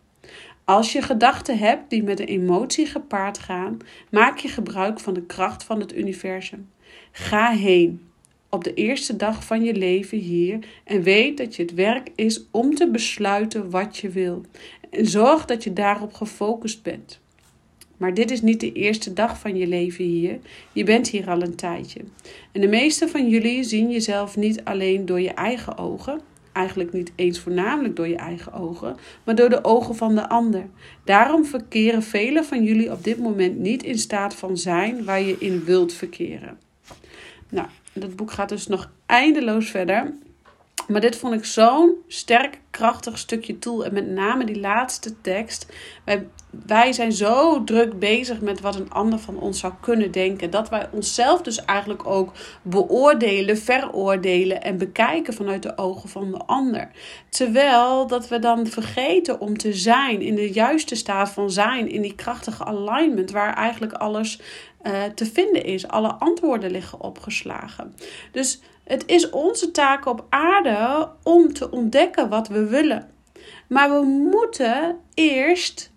Als 0.64 0.92
je 0.92 1.02
gedachten 1.02 1.58
hebt 1.58 1.90
die 1.90 2.02
met 2.02 2.20
een 2.20 2.26
emotie 2.26 2.86
gepaard 2.86 3.38
gaan, 3.38 3.76
maak 4.10 4.38
je 4.38 4.48
gebruik 4.48 5.00
van 5.00 5.14
de 5.14 5.22
kracht 5.22 5.64
van 5.64 5.80
het 5.80 5.96
universum. 5.96 6.70
Ga 7.12 7.50
heen, 7.50 8.07
op 8.48 8.64
de 8.64 8.74
eerste 8.74 9.16
dag 9.16 9.44
van 9.44 9.64
je 9.64 9.74
leven 9.74 10.18
hier 10.18 10.58
en 10.84 11.02
weet 11.02 11.36
dat 11.36 11.56
je 11.56 11.62
het 11.62 11.74
werk 11.74 12.08
is 12.14 12.44
om 12.50 12.74
te 12.74 12.90
besluiten 12.90 13.70
wat 13.70 13.96
je 13.96 14.08
wil. 14.08 14.42
En 14.90 15.06
zorg 15.06 15.44
dat 15.44 15.64
je 15.64 15.72
daarop 15.72 16.12
gefocust 16.12 16.82
bent. 16.82 17.20
Maar 17.96 18.14
dit 18.14 18.30
is 18.30 18.42
niet 18.42 18.60
de 18.60 18.72
eerste 18.72 19.12
dag 19.12 19.38
van 19.38 19.56
je 19.56 19.66
leven 19.66 20.04
hier. 20.04 20.38
Je 20.72 20.84
bent 20.84 21.08
hier 21.08 21.30
al 21.30 21.42
een 21.42 21.54
tijdje. 21.54 22.00
En 22.52 22.60
de 22.60 22.68
meeste 22.68 23.08
van 23.08 23.28
jullie 23.28 23.64
zien 23.64 23.90
jezelf 23.90 24.36
niet 24.36 24.64
alleen 24.64 25.06
door 25.06 25.20
je 25.20 25.32
eigen 25.32 25.78
ogen, 25.78 26.20
eigenlijk 26.52 26.92
niet 26.92 27.12
eens 27.14 27.38
voornamelijk 27.38 27.96
door 27.96 28.08
je 28.08 28.16
eigen 28.16 28.52
ogen, 28.52 28.96
maar 29.24 29.34
door 29.34 29.48
de 29.48 29.64
ogen 29.64 29.94
van 29.94 30.14
de 30.14 30.28
ander. 30.28 30.66
Daarom 31.04 31.44
verkeren 31.44 32.02
velen 32.02 32.44
van 32.44 32.64
jullie 32.64 32.92
op 32.92 33.04
dit 33.04 33.18
moment 33.18 33.58
niet 33.58 33.82
in 33.82 33.98
staat 33.98 34.34
van 34.34 34.56
zijn 34.56 35.04
waar 35.04 35.22
je 35.22 35.36
in 35.38 35.64
wilt 35.64 35.92
verkeren. 35.92 36.58
Nou, 37.50 37.68
dat 38.00 38.16
boek 38.16 38.30
gaat 38.30 38.48
dus 38.48 38.66
nog 38.66 38.90
eindeloos 39.06 39.70
verder. 39.70 40.14
Maar 40.88 41.00
dit 41.00 41.16
vond 41.16 41.34
ik 41.34 41.44
zo'n 41.44 41.94
sterk, 42.06 42.60
krachtig 42.70 43.18
stukje 43.18 43.58
tool. 43.58 43.84
En 43.84 43.92
met 43.92 44.08
name 44.08 44.44
die 44.44 44.60
laatste 44.60 45.20
tekst. 45.20 45.66
Wij, 46.04 46.26
wij 46.66 46.92
zijn 46.92 47.12
zo 47.12 47.64
druk 47.64 47.98
bezig 47.98 48.40
met 48.40 48.60
wat 48.60 48.76
een 48.76 48.90
ander 48.90 49.18
van 49.18 49.38
ons 49.38 49.58
zou 49.58 49.72
kunnen 49.80 50.10
denken. 50.10 50.50
Dat 50.50 50.68
wij 50.68 50.88
onszelf 50.92 51.42
dus 51.42 51.64
eigenlijk 51.64 52.06
ook 52.06 52.32
beoordelen, 52.62 53.58
veroordelen 53.58 54.62
en 54.62 54.78
bekijken 54.78 55.34
vanuit 55.34 55.62
de 55.62 55.78
ogen 55.78 56.08
van 56.08 56.30
de 56.30 56.38
ander. 56.38 56.90
Terwijl 57.28 58.06
dat 58.06 58.28
we 58.28 58.38
dan 58.38 58.66
vergeten 58.66 59.40
om 59.40 59.56
te 59.56 59.72
zijn 59.72 60.20
in 60.20 60.34
de 60.34 60.52
juiste 60.52 60.94
staat 60.94 61.30
van 61.30 61.50
zijn. 61.50 61.88
In 61.88 62.02
die 62.02 62.14
krachtige 62.14 62.64
alignment 62.64 63.30
waar 63.30 63.54
eigenlijk 63.54 63.92
alles 63.92 64.40
uh, 64.82 65.04
te 65.04 65.26
vinden 65.26 65.64
is. 65.64 65.88
Alle 65.88 66.12
antwoorden 66.12 66.70
liggen 66.70 67.00
opgeslagen. 67.00 67.94
Dus 68.32 68.60
het 68.84 69.06
is 69.06 69.30
onze 69.30 69.70
taak 69.70 70.06
op 70.06 70.26
aarde 70.28 71.08
om 71.22 71.52
te 71.52 71.70
ontdekken 71.70 72.28
wat 72.28 72.48
we 72.48 72.66
willen. 72.66 73.10
Maar 73.68 73.90
we 73.90 74.06
moeten 74.06 74.98
eerst 75.14 75.92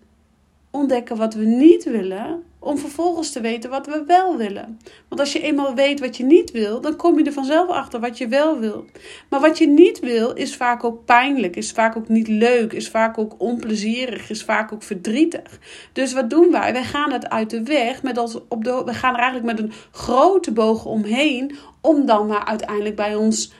ontdekken 0.70 1.16
wat 1.16 1.34
we 1.34 1.44
niet 1.44 1.84
willen, 1.84 2.44
om 2.62 2.78
vervolgens 2.78 3.30
te 3.30 3.40
weten 3.40 3.70
wat 3.70 3.86
we 3.86 4.04
wel 4.06 4.36
willen. 4.36 4.78
Want 5.08 5.20
als 5.20 5.32
je 5.32 5.40
eenmaal 5.40 5.74
weet 5.74 6.00
wat 6.00 6.16
je 6.16 6.24
niet 6.24 6.50
wil, 6.50 6.80
dan 6.80 6.96
kom 6.96 7.18
je 7.18 7.24
er 7.24 7.32
vanzelf 7.32 7.68
achter 7.68 8.00
wat 8.00 8.18
je 8.18 8.28
wel 8.28 8.58
wil. 8.58 8.84
Maar 9.28 9.40
wat 9.40 9.58
je 9.58 9.68
niet 9.68 10.00
wil, 10.00 10.32
is 10.32 10.56
vaak 10.56 10.84
ook 10.84 11.04
pijnlijk, 11.04 11.56
is 11.56 11.72
vaak 11.72 11.96
ook 11.96 12.08
niet 12.08 12.28
leuk, 12.28 12.72
is 12.72 12.88
vaak 12.88 13.18
ook 13.18 13.34
onplezierig, 13.38 14.30
is 14.30 14.44
vaak 14.44 14.72
ook 14.72 14.82
verdrietig. 14.82 15.58
Dus 15.92 16.12
wat 16.12 16.30
doen 16.30 16.50
wij? 16.50 16.72
Wij 16.72 16.84
gaan 16.84 17.12
het 17.12 17.28
uit 17.28 17.50
de 17.50 17.62
weg, 17.62 18.02
met 18.02 18.18
als 18.18 18.38
op 18.48 18.64
de, 18.64 18.82
we 18.84 18.94
gaan 18.94 19.14
er 19.14 19.20
eigenlijk 19.20 19.58
met 19.58 19.66
een 19.66 19.72
grote 19.90 20.52
boog 20.52 20.84
omheen, 20.84 21.56
om 21.80 22.06
dan 22.06 22.26
maar 22.26 22.44
uiteindelijk 22.44 22.96
bij 22.96 23.14
ons 23.14 23.52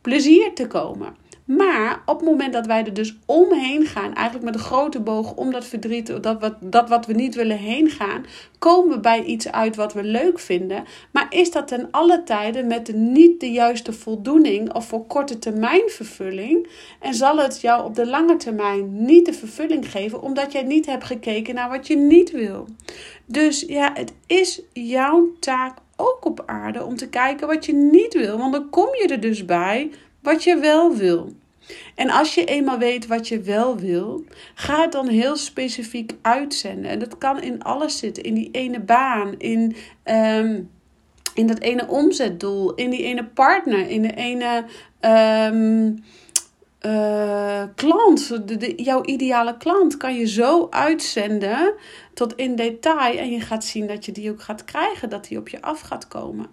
plezier 0.00 0.54
te 0.54 0.66
komen. 0.66 1.25
Maar 1.46 2.02
op 2.06 2.16
het 2.16 2.28
moment 2.28 2.52
dat 2.52 2.66
wij 2.66 2.84
er 2.84 2.94
dus 2.94 3.16
omheen 3.26 3.86
gaan, 3.86 4.14
eigenlijk 4.14 4.44
met 4.44 4.54
een 4.54 4.60
grote 4.60 5.00
boog 5.00 5.34
om 5.34 5.50
dat 5.50 5.64
verdriet, 5.64 6.22
dat 6.22 6.40
wat, 6.40 6.54
dat 6.60 6.88
wat 6.88 7.06
we 7.06 7.12
niet 7.12 7.34
willen 7.34 7.58
heen 7.58 7.90
gaan, 7.90 8.24
komen 8.58 8.94
we 8.94 9.00
bij 9.00 9.22
iets 9.22 9.52
uit 9.52 9.76
wat 9.76 9.92
we 9.92 10.02
leuk 10.02 10.38
vinden. 10.38 10.84
Maar 11.12 11.26
is 11.30 11.50
dat 11.50 11.68
ten 11.68 11.88
alle 11.90 12.22
tijden 12.22 12.66
met 12.66 12.86
de 12.86 12.92
niet 12.92 13.40
de 13.40 13.50
juiste 13.50 13.92
voldoening 13.92 14.74
of 14.74 14.86
voor 14.86 15.06
korte 15.06 15.38
termijn 15.38 15.82
vervulling? 15.86 16.68
En 17.00 17.14
zal 17.14 17.36
het 17.36 17.60
jou 17.60 17.84
op 17.84 17.94
de 17.94 18.06
lange 18.06 18.36
termijn 18.36 19.04
niet 19.04 19.26
de 19.26 19.32
vervulling 19.32 19.90
geven, 19.90 20.22
omdat 20.22 20.52
jij 20.52 20.62
niet 20.62 20.86
hebt 20.86 21.04
gekeken 21.04 21.54
naar 21.54 21.68
wat 21.68 21.86
je 21.86 21.96
niet 21.96 22.30
wil? 22.30 22.66
Dus 23.26 23.64
ja, 23.66 23.90
het 23.94 24.12
is 24.26 24.62
jouw 24.72 25.32
taak 25.40 25.78
ook 25.96 26.24
op 26.24 26.42
aarde 26.46 26.84
om 26.84 26.96
te 26.96 27.08
kijken 27.08 27.46
wat 27.46 27.66
je 27.66 27.72
niet 27.72 28.14
wil. 28.14 28.38
Want 28.38 28.52
dan 28.52 28.70
kom 28.70 28.88
je 28.92 29.08
er 29.08 29.20
dus 29.20 29.44
bij 29.44 29.90
wat 30.26 30.44
je 30.44 30.56
wel 30.56 30.96
wil. 30.96 31.32
En 31.94 32.10
als 32.10 32.34
je 32.34 32.44
eenmaal 32.44 32.78
weet 32.78 33.06
wat 33.06 33.28
je 33.28 33.40
wel 33.40 33.76
wil, 33.76 34.24
ga 34.54 34.80
het 34.80 34.92
dan 34.92 35.08
heel 35.08 35.36
specifiek 35.36 36.12
uitzenden. 36.22 36.90
En 36.90 36.98
dat 36.98 37.18
kan 37.18 37.42
in 37.42 37.62
alles 37.62 37.98
zitten: 37.98 38.22
in 38.22 38.34
die 38.34 38.48
ene 38.52 38.80
baan, 38.80 39.34
in, 39.38 39.76
ehm, 40.02 40.60
in 41.34 41.46
dat 41.46 41.58
ene 41.58 41.86
omzetdoel, 41.88 42.74
in 42.74 42.90
die 42.90 43.02
ene 43.02 43.24
partner, 43.24 43.90
in 43.90 44.02
de 44.02 44.14
ene. 44.14 44.64
Um, 45.00 46.04
uh, 46.82 47.62
klant, 47.74 48.48
de, 48.48 48.72
jouw 48.76 49.04
ideale 49.04 49.56
klant, 49.56 49.96
kan 49.96 50.14
je 50.14 50.26
zo 50.26 50.66
uitzenden 50.70 51.74
tot 52.14 52.34
in 52.34 52.56
detail. 52.56 53.18
En 53.18 53.30
je 53.30 53.40
gaat 53.40 53.64
zien 53.64 53.86
dat 53.86 54.04
je 54.04 54.12
die 54.12 54.30
ook 54.30 54.42
gaat 54.42 54.64
krijgen, 54.64 55.10
dat 55.10 55.28
die 55.28 55.38
op 55.38 55.48
je 55.48 55.62
af 55.62 55.80
gaat 55.80 56.08
komen. 56.08 56.46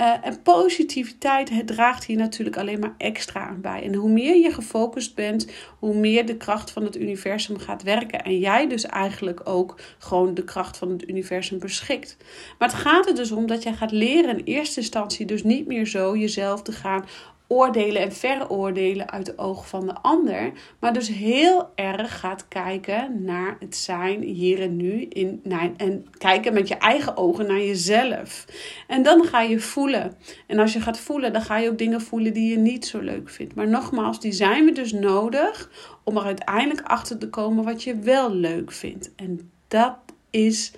Uh, 0.00 0.26
en 0.26 0.42
positiviteit 0.42 1.50
het 1.50 1.66
draagt 1.66 2.04
hier 2.04 2.16
natuurlijk 2.16 2.56
alleen 2.56 2.78
maar 2.78 2.94
extra 2.98 3.48
aan 3.48 3.60
bij. 3.60 3.82
En 3.82 3.94
hoe 3.94 4.10
meer 4.10 4.36
je 4.36 4.52
gefocust 4.52 5.14
bent, 5.14 5.46
hoe 5.78 5.94
meer 5.94 6.26
de 6.26 6.36
kracht 6.36 6.70
van 6.70 6.84
het 6.84 6.96
universum 6.96 7.58
gaat 7.58 7.82
werken. 7.82 8.22
En 8.22 8.38
jij 8.38 8.68
dus 8.68 8.86
eigenlijk 8.86 9.40
ook 9.44 9.80
gewoon 9.98 10.34
de 10.34 10.44
kracht 10.44 10.76
van 10.76 10.90
het 10.90 11.08
universum 11.08 11.58
beschikt. 11.58 12.16
Maar 12.58 12.68
het 12.68 12.78
gaat 12.78 13.08
er 13.08 13.14
dus 13.14 13.30
om 13.30 13.46
dat 13.46 13.62
jij 13.62 13.72
gaat 13.72 13.92
leren 13.92 14.38
in 14.38 14.44
eerste 14.44 14.80
instantie 14.80 15.26
dus 15.26 15.42
niet 15.42 15.66
meer 15.66 15.86
zo 15.86 16.16
jezelf 16.16 16.62
te 16.62 16.72
gaan 16.72 17.04
oordelen 17.48 18.02
en 18.02 18.12
veroordelen 18.12 19.10
uit 19.10 19.26
de 19.26 19.38
ogen 19.38 19.64
van 19.64 19.86
de 19.86 19.94
ander, 19.94 20.52
maar 20.80 20.92
dus 20.92 21.08
heel 21.08 21.70
erg 21.74 22.20
gaat 22.20 22.48
kijken 22.48 23.24
naar 23.24 23.56
het 23.60 23.76
zijn 23.76 24.22
hier 24.22 24.60
en 24.60 24.76
nu 24.76 25.02
in, 25.02 25.42
en 25.76 26.06
kijken 26.18 26.52
met 26.52 26.68
je 26.68 26.74
eigen 26.74 27.16
ogen 27.16 27.46
naar 27.46 27.60
jezelf. 27.60 28.44
En 28.86 29.02
dan 29.02 29.24
ga 29.24 29.40
je 29.40 29.60
voelen. 29.60 30.16
En 30.46 30.58
als 30.58 30.72
je 30.72 30.80
gaat 30.80 31.00
voelen, 31.00 31.32
dan 31.32 31.42
ga 31.42 31.56
je 31.56 31.70
ook 31.70 31.78
dingen 31.78 32.00
voelen 32.00 32.32
die 32.32 32.50
je 32.50 32.58
niet 32.58 32.86
zo 32.86 32.98
leuk 32.98 33.30
vindt. 33.30 33.54
Maar 33.54 33.68
nogmaals, 33.68 34.20
die 34.20 34.32
zijn 34.32 34.64
we 34.64 34.72
dus 34.72 34.92
nodig 34.92 35.70
om 36.04 36.16
er 36.16 36.24
uiteindelijk 36.24 36.86
achter 36.86 37.18
te 37.18 37.28
komen 37.28 37.64
wat 37.64 37.82
je 37.82 37.98
wel 37.98 38.34
leuk 38.34 38.72
vindt. 38.72 39.14
En 39.14 39.50
dat 39.68 39.96
is 40.30 40.72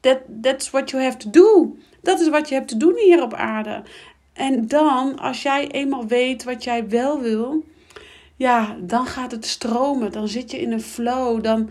that, 0.00 0.18
that's 0.42 0.70
what 0.70 0.90
you 0.90 1.02
have 1.02 1.16
to 1.16 1.30
do. 1.30 1.76
Dat 2.02 2.20
is 2.20 2.28
wat 2.28 2.48
je 2.48 2.54
hebt 2.54 2.68
te 2.68 2.76
doen 2.76 2.96
hier 2.96 3.22
op 3.22 3.34
aarde. 3.34 3.82
En 4.34 4.68
dan, 4.68 5.18
als 5.18 5.42
jij 5.42 5.70
eenmaal 5.70 6.06
weet 6.06 6.44
wat 6.44 6.64
jij 6.64 6.88
wel 6.88 7.20
wil, 7.20 7.64
ja, 8.36 8.76
dan 8.80 9.06
gaat 9.06 9.30
het 9.30 9.46
stromen. 9.46 10.12
Dan 10.12 10.28
zit 10.28 10.50
je 10.50 10.60
in 10.60 10.72
een 10.72 10.82
flow. 10.82 11.42
Dan, 11.42 11.70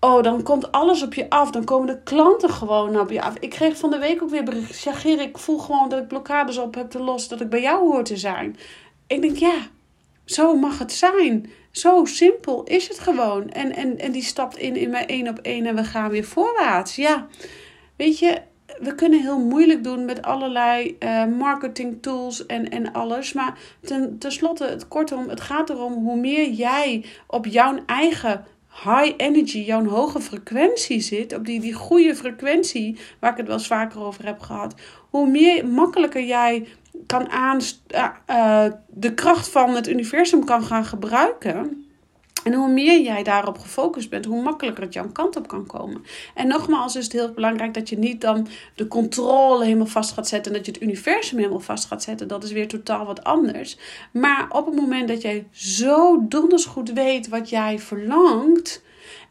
oh, 0.00 0.22
dan 0.22 0.42
komt 0.42 0.72
alles 0.72 1.02
op 1.02 1.14
je 1.14 1.30
af. 1.30 1.50
Dan 1.50 1.64
komen 1.64 1.86
de 1.86 2.02
klanten 2.02 2.50
gewoon 2.50 3.00
op 3.00 3.10
je 3.10 3.22
af. 3.22 3.34
Ik 3.40 3.50
kreeg 3.50 3.76
van 3.76 3.90
de 3.90 3.98
week 3.98 4.22
ook 4.22 4.30
weer 4.30 4.44
bericht. 4.44 4.86
Ik 5.04 5.38
voel 5.38 5.58
gewoon 5.58 5.88
dat 5.88 6.02
ik 6.02 6.08
blokkades 6.08 6.58
op 6.58 6.74
heb 6.74 6.90
te 6.90 6.98
lossen. 7.02 7.30
Dat 7.30 7.40
ik 7.40 7.48
bij 7.48 7.62
jou 7.62 7.88
hoor 7.88 8.04
te 8.04 8.16
zijn. 8.16 8.56
Ik 9.06 9.22
denk, 9.22 9.36
ja, 9.36 9.56
zo 10.24 10.56
mag 10.56 10.78
het 10.78 10.92
zijn. 10.92 11.50
Zo 11.70 12.04
simpel 12.04 12.64
is 12.64 12.88
het 12.88 12.98
gewoon. 12.98 13.50
En, 13.50 13.74
en, 13.74 13.98
en 13.98 14.12
die 14.12 14.22
stapt 14.22 14.56
in 14.56 14.76
in 14.76 14.90
mijn 14.90 15.06
één 15.06 15.28
op 15.28 15.38
één 15.38 15.66
en 15.66 15.74
we 15.74 15.84
gaan 15.84 16.10
weer 16.10 16.24
voorwaarts. 16.24 16.96
Ja, 16.96 17.26
weet 17.96 18.18
je, 18.18 18.40
we 18.80 18.94
kunnen 18.94 19.20
heel 19.20 19.38
moeilijk 19.38 19.84
doen 19.84 20.04
met 20.04 20.22
allerlei 20.22 20.96
uh, 20.98 21.24
marketing 21.24 22.02
tools 22.02 22.46
en, 22.46 22.68
en 22.70 22.92
alles. 22.92 23.32
Maar 23.32 23.58
ten, 23.80 24.18
tenslotte, 24.18 24.64
het, 24.64 24.88
kortom, 24.88 25.28
het 25.28 25.40
gaat 25.40 25.70
erom 25.70 25.92
hoe 25.92 26.16
meer 26.16 26.50
jij 26.50 27.04
op 27.26 27.46
jouw 27.46 27.78
eigen 27.86 28.44
high 28.84 29.14
energy, 29.16 29.58
jouw 29.58 29.84
hoge 29.84 30.20
frequentie 30.20 31.00
zit, 31.00 31.34
op 31.34 31.46
die, 31.46 31.60
die 31.60 31.72
goede 31.72 32.14
frequentie, 32.14 32.98
waar 33.18 33.30
ik 33.30 33.36
het 33.36 33.46
wel 33.46 33.56
eens 33.56 33.66
vaker 33.66 34.00
over 34.00 34.26
heb 34.26 34.40
gehad, 34.40 34.74
hoe 35.10 35.30
meer 35.30 35.66
makkelijker 35.66 36.24
jij 36.24 36.66
kan 37.06 37.30
aan, 37.30 37.60
uh, 38.30 38.64
de 38.86 39.14
kracht 39.14 39.48
van 39.48 39.74
het 39.74 39.88
universum 39.88 40.44
kan 40.44 40.62
gaan 40.62 40.84
gebruiken 40.84 41.86
en 42.44 42.54
hoe 42.54 42.68
meer 42.68 43.00
jij 43.00 43.22
daarop 43.22 43.58
gefocust 43.58 44.10
bent, 44.10 44.24
hoe 44.24 44.42
makkelijker 44.42 44.82
het 44.82 44.92
jouw 44.92 45.12
kant 45.12 45.36
op 45.36 45.48
kan 45.48 45.66
komen. 45.66 46.04
En 46.34 46.48
nogmaals 46.48 46.96
is 46.96 47.04
het 47.04 47.12
heel 47.12 47.32
belangrijk 47.32 47.74
dat 47.74 47.88
je 47.88 47.98
niet 47.98 48.20
dan 48.20 48.46
de 48.74 48.88
controle 48.88 49.64
helemaal 49.64 49.86
vast 49.86 50.12
gaat 50.12 50.28
zetten. 50.28 50.52
En 50.52 50.56
dat 50.56 50.66
je 50.66 50.72
het 50.72 50.82
universum 50.82 51.38
helemaal 51.38 51.60
vast 51.60 51.84
gaat 51.84 52.02
zetten. 52.02 52.28
Dat 52.28 52.44
is 52.44 52.52
weer 52.52 52.68
totaal 52.68 53.06
wat 53.06 53.24
anders. 53.24 53.78
Maar 54.12 54.46
op 54.48 54.66
het 54.66 54.74
moment 54.74 55.08
dat 55.08 55.22
jij 55.22 55.46
zo 55.50 56.26
donders 56.28 56.64
goed 56.64 56.92
weet 56.92 57.28
wat 57.28 57.48
jij 57.48 57.78
verlangt. 57.78 58.82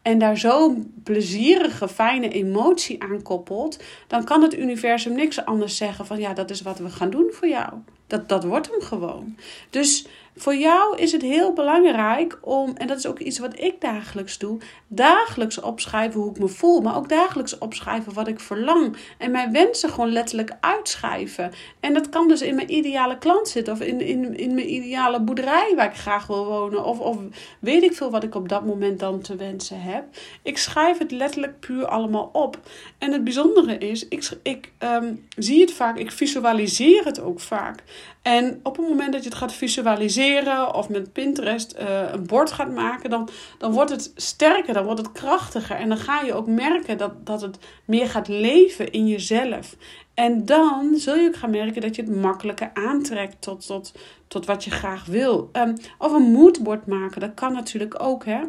En 0.01 0.17
daar 0.17 0.37
zo'n 0.37 0.93
plezierige, 1.03 1.87
fijne 1.87 2.29
emotie 2.29 3.03
aan 3.03 3.21
koppelt. 3.21 3.83
Dan 4.07 4.23
kan 4.23 4.41
het 4.41 4.57
universum 4.57 5.15
niks 5.15 5.45
anders 5.45 5.77
zeggen 5.77 6.05
van 6.05 6.19
ja, 6.19 6.33
dat 6.33 6.49
is 6.49 6.61
wat 6.61 6.79
we 6.79 6.89
gaan 6.89 7.09
doen 7.09 7.29
voor 7.31 7.47
jou. 7.47 7.73
Dat, 8.11 8.29
dat 8.29 8.43
wordt 8.43 8.69
hem 8.69 8.81
gewoon. 8.81 9.35
Dus 9.69 10.05
voor 10.35 10.55
jou 10.55 10.97
is 10.97 11.11
het 11.11 11.21
heel 11.21 11.53
belangrijk 11.53 12.37
om, 12.41 12.75
en 12.75 12.87
dat 12.87 12.97
is 12.97 13.07
ook 13.07 13.19
iets 13.19 13.39
wat 13.39 13.59
ik 13.59 13.81
dagelijks 13.81 14.37
doe, 14.37 14.59
dagelijks 14.87 15.59
opschrijven 15.59 16.19
hoe 16.19 16.29
ik 16.29 16.39
me 16.39 16.47
voel, 16.47 16.81
maar 16.81 16.95
ook 16.95 17.09
dagelijks 17.09 17.57
opschrijven 17.57 18.13
wat 18.13 18.27
ik 18.27 18.39
verlang. 18.39 18.95
En 19.17 19.31
mijn 19.31 19.51
wensen 19.51 19.89
gewoon 19.89 20.11
letterlijk 20.11 20.51
uitschrijven. 20.59 21.51
En 21.79 21.93
dat 21.93 22.09
kan 22.09 22.27
dus 22.27 22.41
in 22.41 22.55
mijn 22.55 22.73
ideale 22.73 23.17
klant 23.17 23.47
zitten, 23.47 23.73
of 23.73 23.81
in, 23.81 24.01
in, 24.01 24.37
in 24.37 24.53
mijn 24.53 24.73
ideale 24.73 25.21
boerderij 25.21 25.73
waar 25.75 25.85
ik 25.85 25.97
graag 25.97 26.27
wil 26.27 26.45
wonen, 26.45 26.83
of, 26.83 26.99
of 26.99 27.17
weet 27.59 27.83
ik 27.83 27.93
veel 27.93 28.11
wat 28.11 28.23
ik 28.23 28.35
op 28.35 28.49
dat 28.49 28.65
moment 28.65 28.99
dan 28.99 29.21
te 29.21 29.35
wensen 29.35 29.81
heb. 29.81 30.03
Ik 30.41 30.57
schrijf 30.57 30.97
het 30.97 31.11
letterlijk 31.11 31.59
puur 31.59 31.85
allemaal 31.85 32.29
op. 32.33 32.59
En 32.97 33.11
het 33.11 33.23
bijzondere 33.23 33.77
is, 33.77 34.07
ik, 34.07 34.29
ik 34.43 34.71
um, 34.79 35.27
zie 35.37 35.61
het 35.61 35.73
vaak, 35.73 35.97
ik 35.97 36.11
visualiseer 36.11 37.05
het 37.05 37.21
ook 37.21 37.39
vaak. 37.39 37.83
En 38.22 38.60
op 38.63 38.77
het 38.77 38.88
moment 38.88 39.13
dat 39.13 39.24
je 39.24 39.29
het 39.29 39.38
gaat 39.38 39.53
visualiseren 39.53 40.75
of 40.75 40.89
met 40.89 41.13
Pinterest 41.13 41.75
uh, 41.79 42.12
een 42.12 42.25
bord 42.25 42.51
gaat 42.51 42.72
maken, 42.72 43.10
dan, 43.10 43.29
dan 43.58 43.72
wordt 43.72 43.91
het 43.91 44.12
sterker, 44.15 44.74
dan 44.74 44.86
wordt 44.86 45.00
het 45.00 45.12
krachtiger. 45.12 45.75
En 45.75 45.89
dan 45.89 45.98
ga 45.98 46.22
je 46.22 46.34
ook 46.34 46.48
merken 46.48 46.98
dat, 46.98 47.25
dat 47.25 47.41
het 47.41 47.58
meer 47.86 48.08
gaat 48.08 48.27
leven 48.27 48.91
in 48.91 49.08
jezelf. 49.08 49.75
En 50.13 50.46
dan 50.46 50.96
zul 50.96 51.15
je 51.15 51.27
ook 51.27 51.36
gaan 51.36 51.50
merken 51.50 51.81
dat 51.81 51.96
je 51.96 52.01
het 52.01 52.15
makkelijker 52.15 52.72
aantrekt 52.74 53.36
tot, 53.39 53.65
tot, 53.65 53.93
tot 54.27 54.46
wat 54.46 54.63
je 54.63 54.72
graag 54.72 55.05
wil. 55.05 55.50
Um, 55.53 55.75
of 55.98 56.12
een 56.12 56.31
moodboard 56.31 56.86
maken, 56.86 57.22
dat 57.22 57.34
kan 57.34 57.53
natuurlijk 57.53 58.03
ook, 58.03 58.25
hè. 58.25 58.39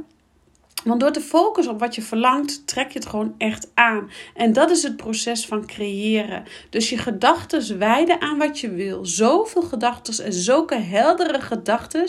Want 0.85 1.01
door 1.01 1.11
te 1.11 1.21
focussen 1.21 1.73
op 1.73 1.81
wat 1.81 1.95
je 1.95 2.03
verlangt, 2.03 2.67
trek 2.67 2.93
je 2.93 2.99
het 2.99 3.09
gewoon 3.09 3.35
echt 3.39 3.71
aan. 3.75 4.11
En 4.35 4.53
dat 4.53 4.71
is 4.71 4.83
het 4.83 4.97
proces 4.97 5.47
van 5.47 5.67
creëren. 5.67 6.45
Dus 6.71 6.91
je 6.91 6.99
gedachten 6.99 7.79
wijden 7.79 8.21
aan 8.21 8.39
wat 8.39 8.59
je 8.59 8.71
wil. 8.71 9.07
Zoveel 9.07 9.63
gedachten 9.63 10.25
en 10.25 10.33
zulke 10.33 10.75
heldere 10.79 11.41
gedachten 11.41 12.07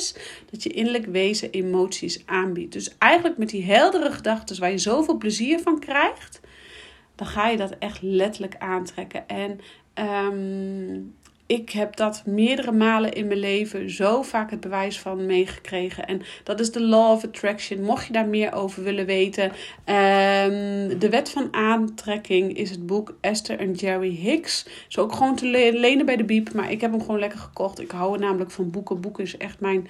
dat 0.50 0.64
je 0.64 0.70
innerlijk 0.70 1.06
wezen 1.06 1.52
emoties 1.52 2.24
aanbiedt. 2.26 2.74
Dus 2.74 2.98
eigenlijk 2.98 3.38
met 3.38 3.50
die 3.50 3.66
heldere 3.66 4.12
gedachten 4.12 4.60
waar 4.60 4.72
je 4.72 4.78
zoveel 4.78 5.18
plezier 5.18 5.60
van 5.60 5.80
krijgt, 5.80 6.40
dan 7.16 7.28
ga 7.28 7.48
je 7.48 7.58
dat 7.58 7.76
echt 7.80 8.02
letterlijk 8.02 8.56
aantrekken. 8.58 9.28
En 9.28 9.60
um, 10.34 11.16
ik 11.46 11.70
heb 11.70 11.96
dat 11.96 12.24
meerdere 12.26 12.72
malen 12.72 13.14
in 13.14 13.28
mijn 13.28 13.40
leven 13.40 13.90
zo 13.90 14.22
vaak 14.22 14.52
het 14.52 14.60
bewijs 14.60 15.00
van 15.00 15.26
meegekregen. 15.26 16.06
En 16.06 16.22
dat 16.44 16.60
is 16.60 16.72
de 16.72 16.82
Law 16.82 17.12
of 17.12 17.24
Attraction. 17.24 17.82
Mocht 17.82 18.08
je 18.08 18.14
daar 18.14 18.28
meer 18.28 18.54
over 18.54 18.84
willen 18.84 19.06
weten. 19.06 19.44
Um, 19.44 21.00
de 21.00 21.08
Wet 21.10 21.30
van 21.30 21.54
Aantrekking 21.54 22.58
is 22.58 22.70
het 22.70 22.86
boek 22.86 23.18
Esther 23.22 23.60
en 23.60 23.72
Jerry 23.72 24.16
Hicks. 24.16 24.66
Is 24.90 24.98
ook 24.98 25.14
gewoon 25.14 25.36
te 25.36 25.46
lenen 25.74 26.06
bij 26.06 26.16
de 26.16 26.24
Biep. 26.24 26.54
Maar 26.54 26.72
ik 26.72 26.82
heb 26.82 26.92
hem 26.92 27.02
gewoon 27.02 27.20
lekker 27.20 27.40
gekocht. 27.40 27.80
Ik 27.80 27.92
hou 27.92 28.20
namelijk 28.20 28.52
van 28.52 28.72
boeken. 28.72 29.02
Boeken 29.02 29.24
is 29.24 29.38
echt 29.38 29.60
mijn 29.60 29.88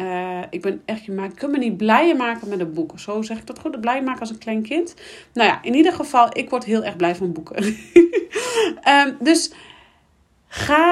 uh, 0.00 0.40
ik 0.50 0.62
ben 0.62 0.82
echt, 0.84 1.04
je 1.04 1.30
kunt 1.34 1.52
me 1.52 1.58
niet 1.58 1.76
blijer 1.76 2.16
maken 2.16 2.48
met 2.48 2.60
een 2.60 2.72
boek. 2.72 2.98
Zo 2.98 3.22
zeg 3.22 3.38
ik 3.38 3.46
dat 3.46 3.58
goed, 3.58 3.80
blij 3.80 4.02
maken 4.02 4.20
als 4.20 4.30
een 4.30 4.38
klein 4.38 4.62
kind. 4.62 4.94
Nou 5.32 5.48
ja, 5.48 5.62
in 5.62 5.74
ieder 5.74 5.92
geval, 5.92 6.28
ik 6.32 6.50
word 6.50 6.64
heel 6.64 6.84
erg 6.84 6.96
blij 6.96 7.14
van 7.14 7.32
boeken. 7.32 7.64
um, 8.84 9.16
dus 9.28 9.52
Ga 10.56 10.83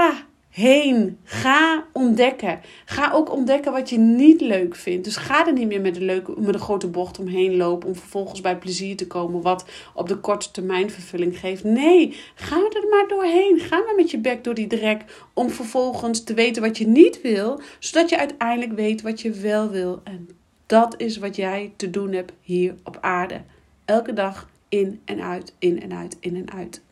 heen. 0.53 1.19
Ga 1.25 1.87
ontdekken. 1.93 2.61
Ga 2.85 3.13
ook 3.13 3.33
ontdekken 3.33 3.73
wat 3.73 3.91
je 3.91 3.99
niet 3.99 4.41
leuk 4.41 4.77
vindt. 4.77 5.05
Dus 5.05 5.17
ga 5.17 5.47
er 5.47 5.53
niet 5.53 5.67
meer 5.67 5.81
met 5.81 5.97
een, 5.97 6.05
leuke, 6.05 6.35
met 6.37 6.55
een 6.55 6.61
grote 6.61 6.89
bocht 6.89 7.19
omheen 7.19 7.57
lopen 7.57 7.89
om 7.89 7.95
vervolgens 7.95 8.41
bij 8.41 8.59
plezier 8.59 8.97
te 8.97 9.07
komen, 9.07 9.43
wat 9.43 9.65
op 9.95 10.09
de 10.09 10.17
korte 10.17 10.51
termijn 10.51 10.91
vervulling 10.91 11.39
geeft. 11.39 11.65
Nee, 11.65 12.17
ga 12.35 12.57
er 12.57 12.89
maar 12.91 13.09
doorheen. 13.09 13.59
Ga 13.59 13.77
maar 13.77 13.95
met 13.95 14.11
je 14.11 14.19
bek 14.19 14.45
door 14.45 14.55
die 14.55 14.67
drek 14.67 15.05
om 15.35 15.51
vervolgens 15.51 16.25
te 16.25 16.35
weten 16.35 16.63
wat 16.63 16.79
je 16.79 16.87
niet 16.87 17.21
wil, 17.21 17.61
zodat 17.79 18.09
je 18.09 18.19
uiteindelijk 18.19 18.73
weet 18.73 19.03
wat 19.03 19.21
je 19.21 19.31
wel 19.31 19.71
wil. 19.71 20.01
En 20.05 20.29
dat 20.67 20.95
is 20.97 21.17
wat 21.17 21.37
jij 21.37 21.73
te 21.77 21.91
doen 21.91 22.13
hebt 22.13 22.33
hier 22.41 22.75
op 22.85 22.99
aarde. 23.01 23.43
Elke 23.85 24.13
dag 24.13 24.51
in 24.69 25.01
en 25.05 25.21
uit, 25.23 25.55
in 25.59 25.83
en 25.83 25.93
uit, 25.93 26.17
in 26.21 26.37
en 26.37 26.51
uit. 26.53 26.83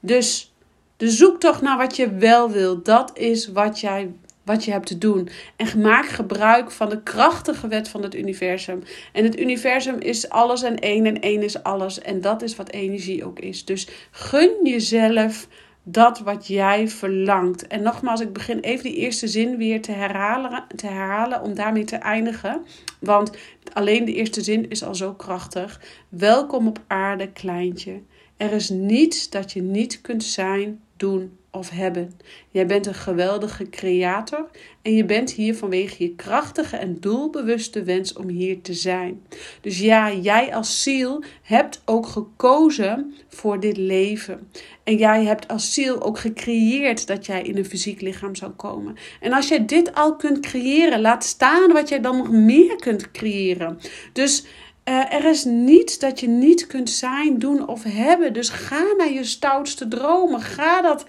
Dus 0.00 0.54
de 0.96 1.10
zoektocht 1.10 1.62
naar 1.62 1.76
wat 1.76 1.96
je 1.96 2.14
wel 2.14 2.50
wil, 2.50 2.82
dat 2.82 3.18
is 3.18 3.52
wat, 3.52 3.80
jij, 3.80 4.12
wat 4.44 4.64
je 4.64 4.70
hebt 4.70 4.86
te 4.86 4.98
doen. 4.98 5.28
En 5.56 5.80
maak 5.80 6.06
gebruik 6.06 6.70
van 6.70 6.88
de 6.88 7.02
krachtige 7.02 7.68
wet 7.68 7.88
van 7.88 8.02
het 8.02 8.14
universum. 8.14 8.82
En 9.12 9.24
het 9.24 9.40
universum 9.40 9.98
is 9.98 10.28
alles 10.28 10.62
en 10.62 10.78
één 10.78 11.06
en 11.06 11.20
één 11.20 11.42
is 11.42 11.62
alles. 11.62 12.00
En 12.00 12.20
dat 12.20 12.42
is 12.42 12.56
wat 12.56 12.70
energie 12.70 13.24
ook 13.24 13.38
is. 13.38 13.64
Dus 13.64 13.88
gun 14.10 14.50
jezelf 14.62 15.48
dat 15.88 16.18
wat 16.18 16.46
jij 16.46 16.88
verlangt. 16.88 17.66
En 17.66 17.82
nogmaals, 17.82 18.20
ik 18.20 18.32
begin 18.32 18.60
even 18.60 18.84
die 18.84 18.96
eerste 18.96 19.28
zin 19.28 19.56
weer 19.56 19.82
te 19.82 19.92
herhalen, 19.92 20.64
te 20.76 20.86
herhalen 20.86 21.42
om 21.42 21.54
daarmee 21.54 21.84
te 21.84 21.96
eindigen. 21.96 22.62
Want 23.00 23.30
alleen 23.72 24.04
de 24.04 24.14
eerste 24.14 24.42
zin 24.42 24.70
is 24.70 24.82
al 24.84 24.94
zo 24.94 25.14
krachtig. 25.14 25.80
Welkom 26.08 26.66
op 26.66 26.78
aarde, 26.86 27.32
kleintje. 27.32 28.00
Er 28.36 28.52
is 28.52 28.68
niets 28.68 29.30
dat 29.30 29.52
je 29.52 29.62
niet 29.62 30.00
kunt 30.00 30.24
zijn 30.24 30.80
doen 30.96 31.38
of 31.50 31.70
hebben. 31.70 32.12
Jij 32.50 32.66
bent 32.66 32.86
een 32.86 32.94
geweldige 32.94 33.68
creator 33.68 34.48
en 34.82 34.94
je 34.94 35.04
bent 35.04 35.32
hier 35.32 35.54
vanwege 35.54 36.02
je 36.02 36.14
krachtige 36.14 36.76
en 36.76 37.00
doelbewuste 37.00 37.82
wens 37.82 38.12
om 38.12 38.28
hier 38.28 38.60
te 38.60 38.74
zijn. 38.74 39.22
Dus 39.60 39.78
ja, 39.78 40.12
jij 40.12 40.54
als 40.54 40.82
ziel 40.82 41.22
hebt 41.42 41.82
ook 41.84 42.06
gekozen 42.06 43.14
voor 43.28 43.60
dit 43.60 43.76
leven. 43.76 44.48
En 44.84 44.96
jij 44.96 45.24
hebt 45.24 45.48
als 45.48 45.74
ziel 45.74 46.02
ook 46.02 46.18
gecreëerd 46.18 47.06
dat 47.06 47.26
jij 47.26 47.42
in 47.42 47.56
een 47.56 47.64
fysiek 47.64 48.00
lichaam 48.00 48.34
zou 48.34 48.50
komen. 48.50 48.96
En 49.20 49.32
als 49.32 49.48
jij 49.48 49.64
dit 49.64 49.94
al 49.94 50.16
kunt 50.16 50.40
creëren, 50.40 51.00
laat 51.00 51.24
staan 51.24 51.72
wat 51.72 51.88
jij 51.88 52.00
dan 52.00 52.16
nog 52.16 52.30
meer 52.30 52.76
kunt 52.76 53.10
creëren. 53.10 53.78
Dus 54.12 54.44
uh, 54.88 55.12
er 55.12 55.24
is 55.24 55.44
niets 55.44 55.98
dat 55.98 56.20
je 56.20 56.28
niet 56.28 56.66
kunt 56.66 56.90
zijn, 56.90 57.38
doen 57.38 57.68
of 57.68 57.82
hebben. 57.82 58.32
Dus 58.32 58.48
ga 58.48 58.84
naar 58.96 59.12
je 59.12 59.24
stoutste 59.24 59.88
dromen. 59.88 60.40
Ga 60.40 60.82
dat, 60.82 61.04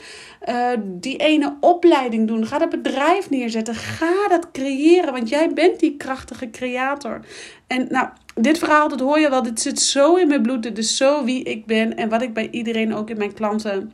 uh, 0.50 0.72
die 0.84 1.18
ene 1.18 1.58
opleiding 1.60 2.28
doen. 2.28 2.46
Ga 2.46 2.58
dat 2.58 2.70
bedrijf 2.70 3.30
neerzetten. 3.30 3.76
Ga 3.76 4.28
dat 4.28 4.52
creëren, 4.52 5.14
want 5.14 5.30
jij 5.30 5.54
bent 5.54 5.80
die 5.80 5.98
krachtige 5.98 6.50
creator. 6.50 7.20
En 7.68 7.88
nou, 7.90 8.10
dit 8.36 8.58
verhaal, 8.58 8.90
dat 8.90 9.00
hoor 9.00 9.20
je 9.20 9.30
wel. 9.30 9.44
Dit 9.44 9.62
zit 9.62 9.80
zo 9.80 10.16
in 10.16 10.28
mijn 10.28 10.42
bloed. 10.42 10.64
Dit 10.64 10.78
is 10.78 10.98
zo 10.98 11.24
wie 11.24 11.44
ik 11.44 11.66
ben 11.66 11.98
en 11.98 12.10
wat 12.10 12.22
ik 12.22 12.34
bij 12.34 12.50
iedereen, 12.52 12.96
ook 12.96 13.10
in 13.10 13.18
mijn 13.18 13.34
klanten 13.34 13.92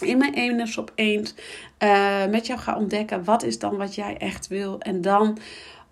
in 0.00 0.18
mijn 0.18 0.34
eners 0.34 0.78
op 0.78 0.92
één 0.94 1.26
uh, 1.78 2.26
met 2.26 2.46
jou 2.46 2.60
ga 2.60 2.76
ontdekken. 2.76 3.24
Wat 3.24 3.42
is 3.42 3.58
dan 3.58 3.76
wat 3.76 3.94
jij 3.94 4.16
echt 4.16 4.46
wil? 4.46 4.78
En 4.78 5.00
dan 5.00 5.38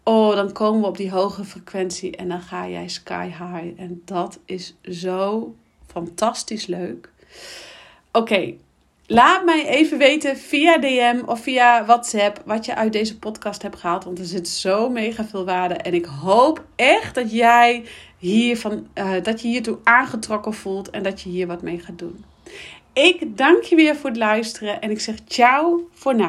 oh, 0.03 0.35
dan 0.35 0.53
komen 0.53 0.81
we 0.81 0.87
op 0.87 0.97
die 0.97 1.11
hoge 1.11 1.45
frequentie 1.45 2.17
en 2.17 2.29
dan 2.29 2.41
ga 2.41 2.69
jij 2.69 2.89
sky 2.89 3.27
high. 3.27 3.81
En 3.81 4.03
dat 4.05 4.39
is 4.45 4.75
zo 4.83 5.55
fantastisch 5.87 6.67
leuk. 6.67 7.11
Oké, 8.13 8.55
laat 9.07 9.45
mij 9.45 9.67
even 9.67 9.99
weten 9.99 10.37
via 10.37 10.79
DM 10.79 11.23
of 11.27 11.41
via 11.41 11.85
WhatsApp 11.85 12.43
wat 12.45 12.65
je 12.65 12.75
uit 12.75 12.93
deze 12.93 13.19
podcast 13.19 13.63
hebt 13.63 13.79
gehaald. 13.79 14.05
Want 14.05 14.19
er 14.19 14.25
zit 14.25 14.49
zo 14.49 14.89
mega 14.89 15.25
veel 15.25 15.45
waarde. 15.45 15.75
En 15.75 15.95
ik 15.95 16.05
hoop 16.05 16.65
echt 16.77 17.15
dat 17.15 17.33
jij 17.33 17.85
hiervan, 18.19 18.87
uh, 18.95 19.13
dat 19.23 19.43
je 19.43 19.49
hiertoe 19.49 19.79
aangetrokken 19.83 20.55
voelt 20.55 20.91
en 20.91 21.03
dat 21.03 21.21
je 21.21 21.29
hier 21.29 21.47
wat 21.47 21.63
mee 21.63 21.79
gaat 21.79 21.99
doen. 21.99 22.25
Ik 22.93 23.37
dank 23.37 23.63
je 23.63 23.77
weer 23.77 23.97
voor 23.97 24.11
het 24.11 24.19
luisteren 24.19 24.81
en 24.81 24.91
ik 24.91 25.01
zeg 25.01 25.17
ciao 25.27 25.89
voor 25.93 26.15
nu. 26.15 26.25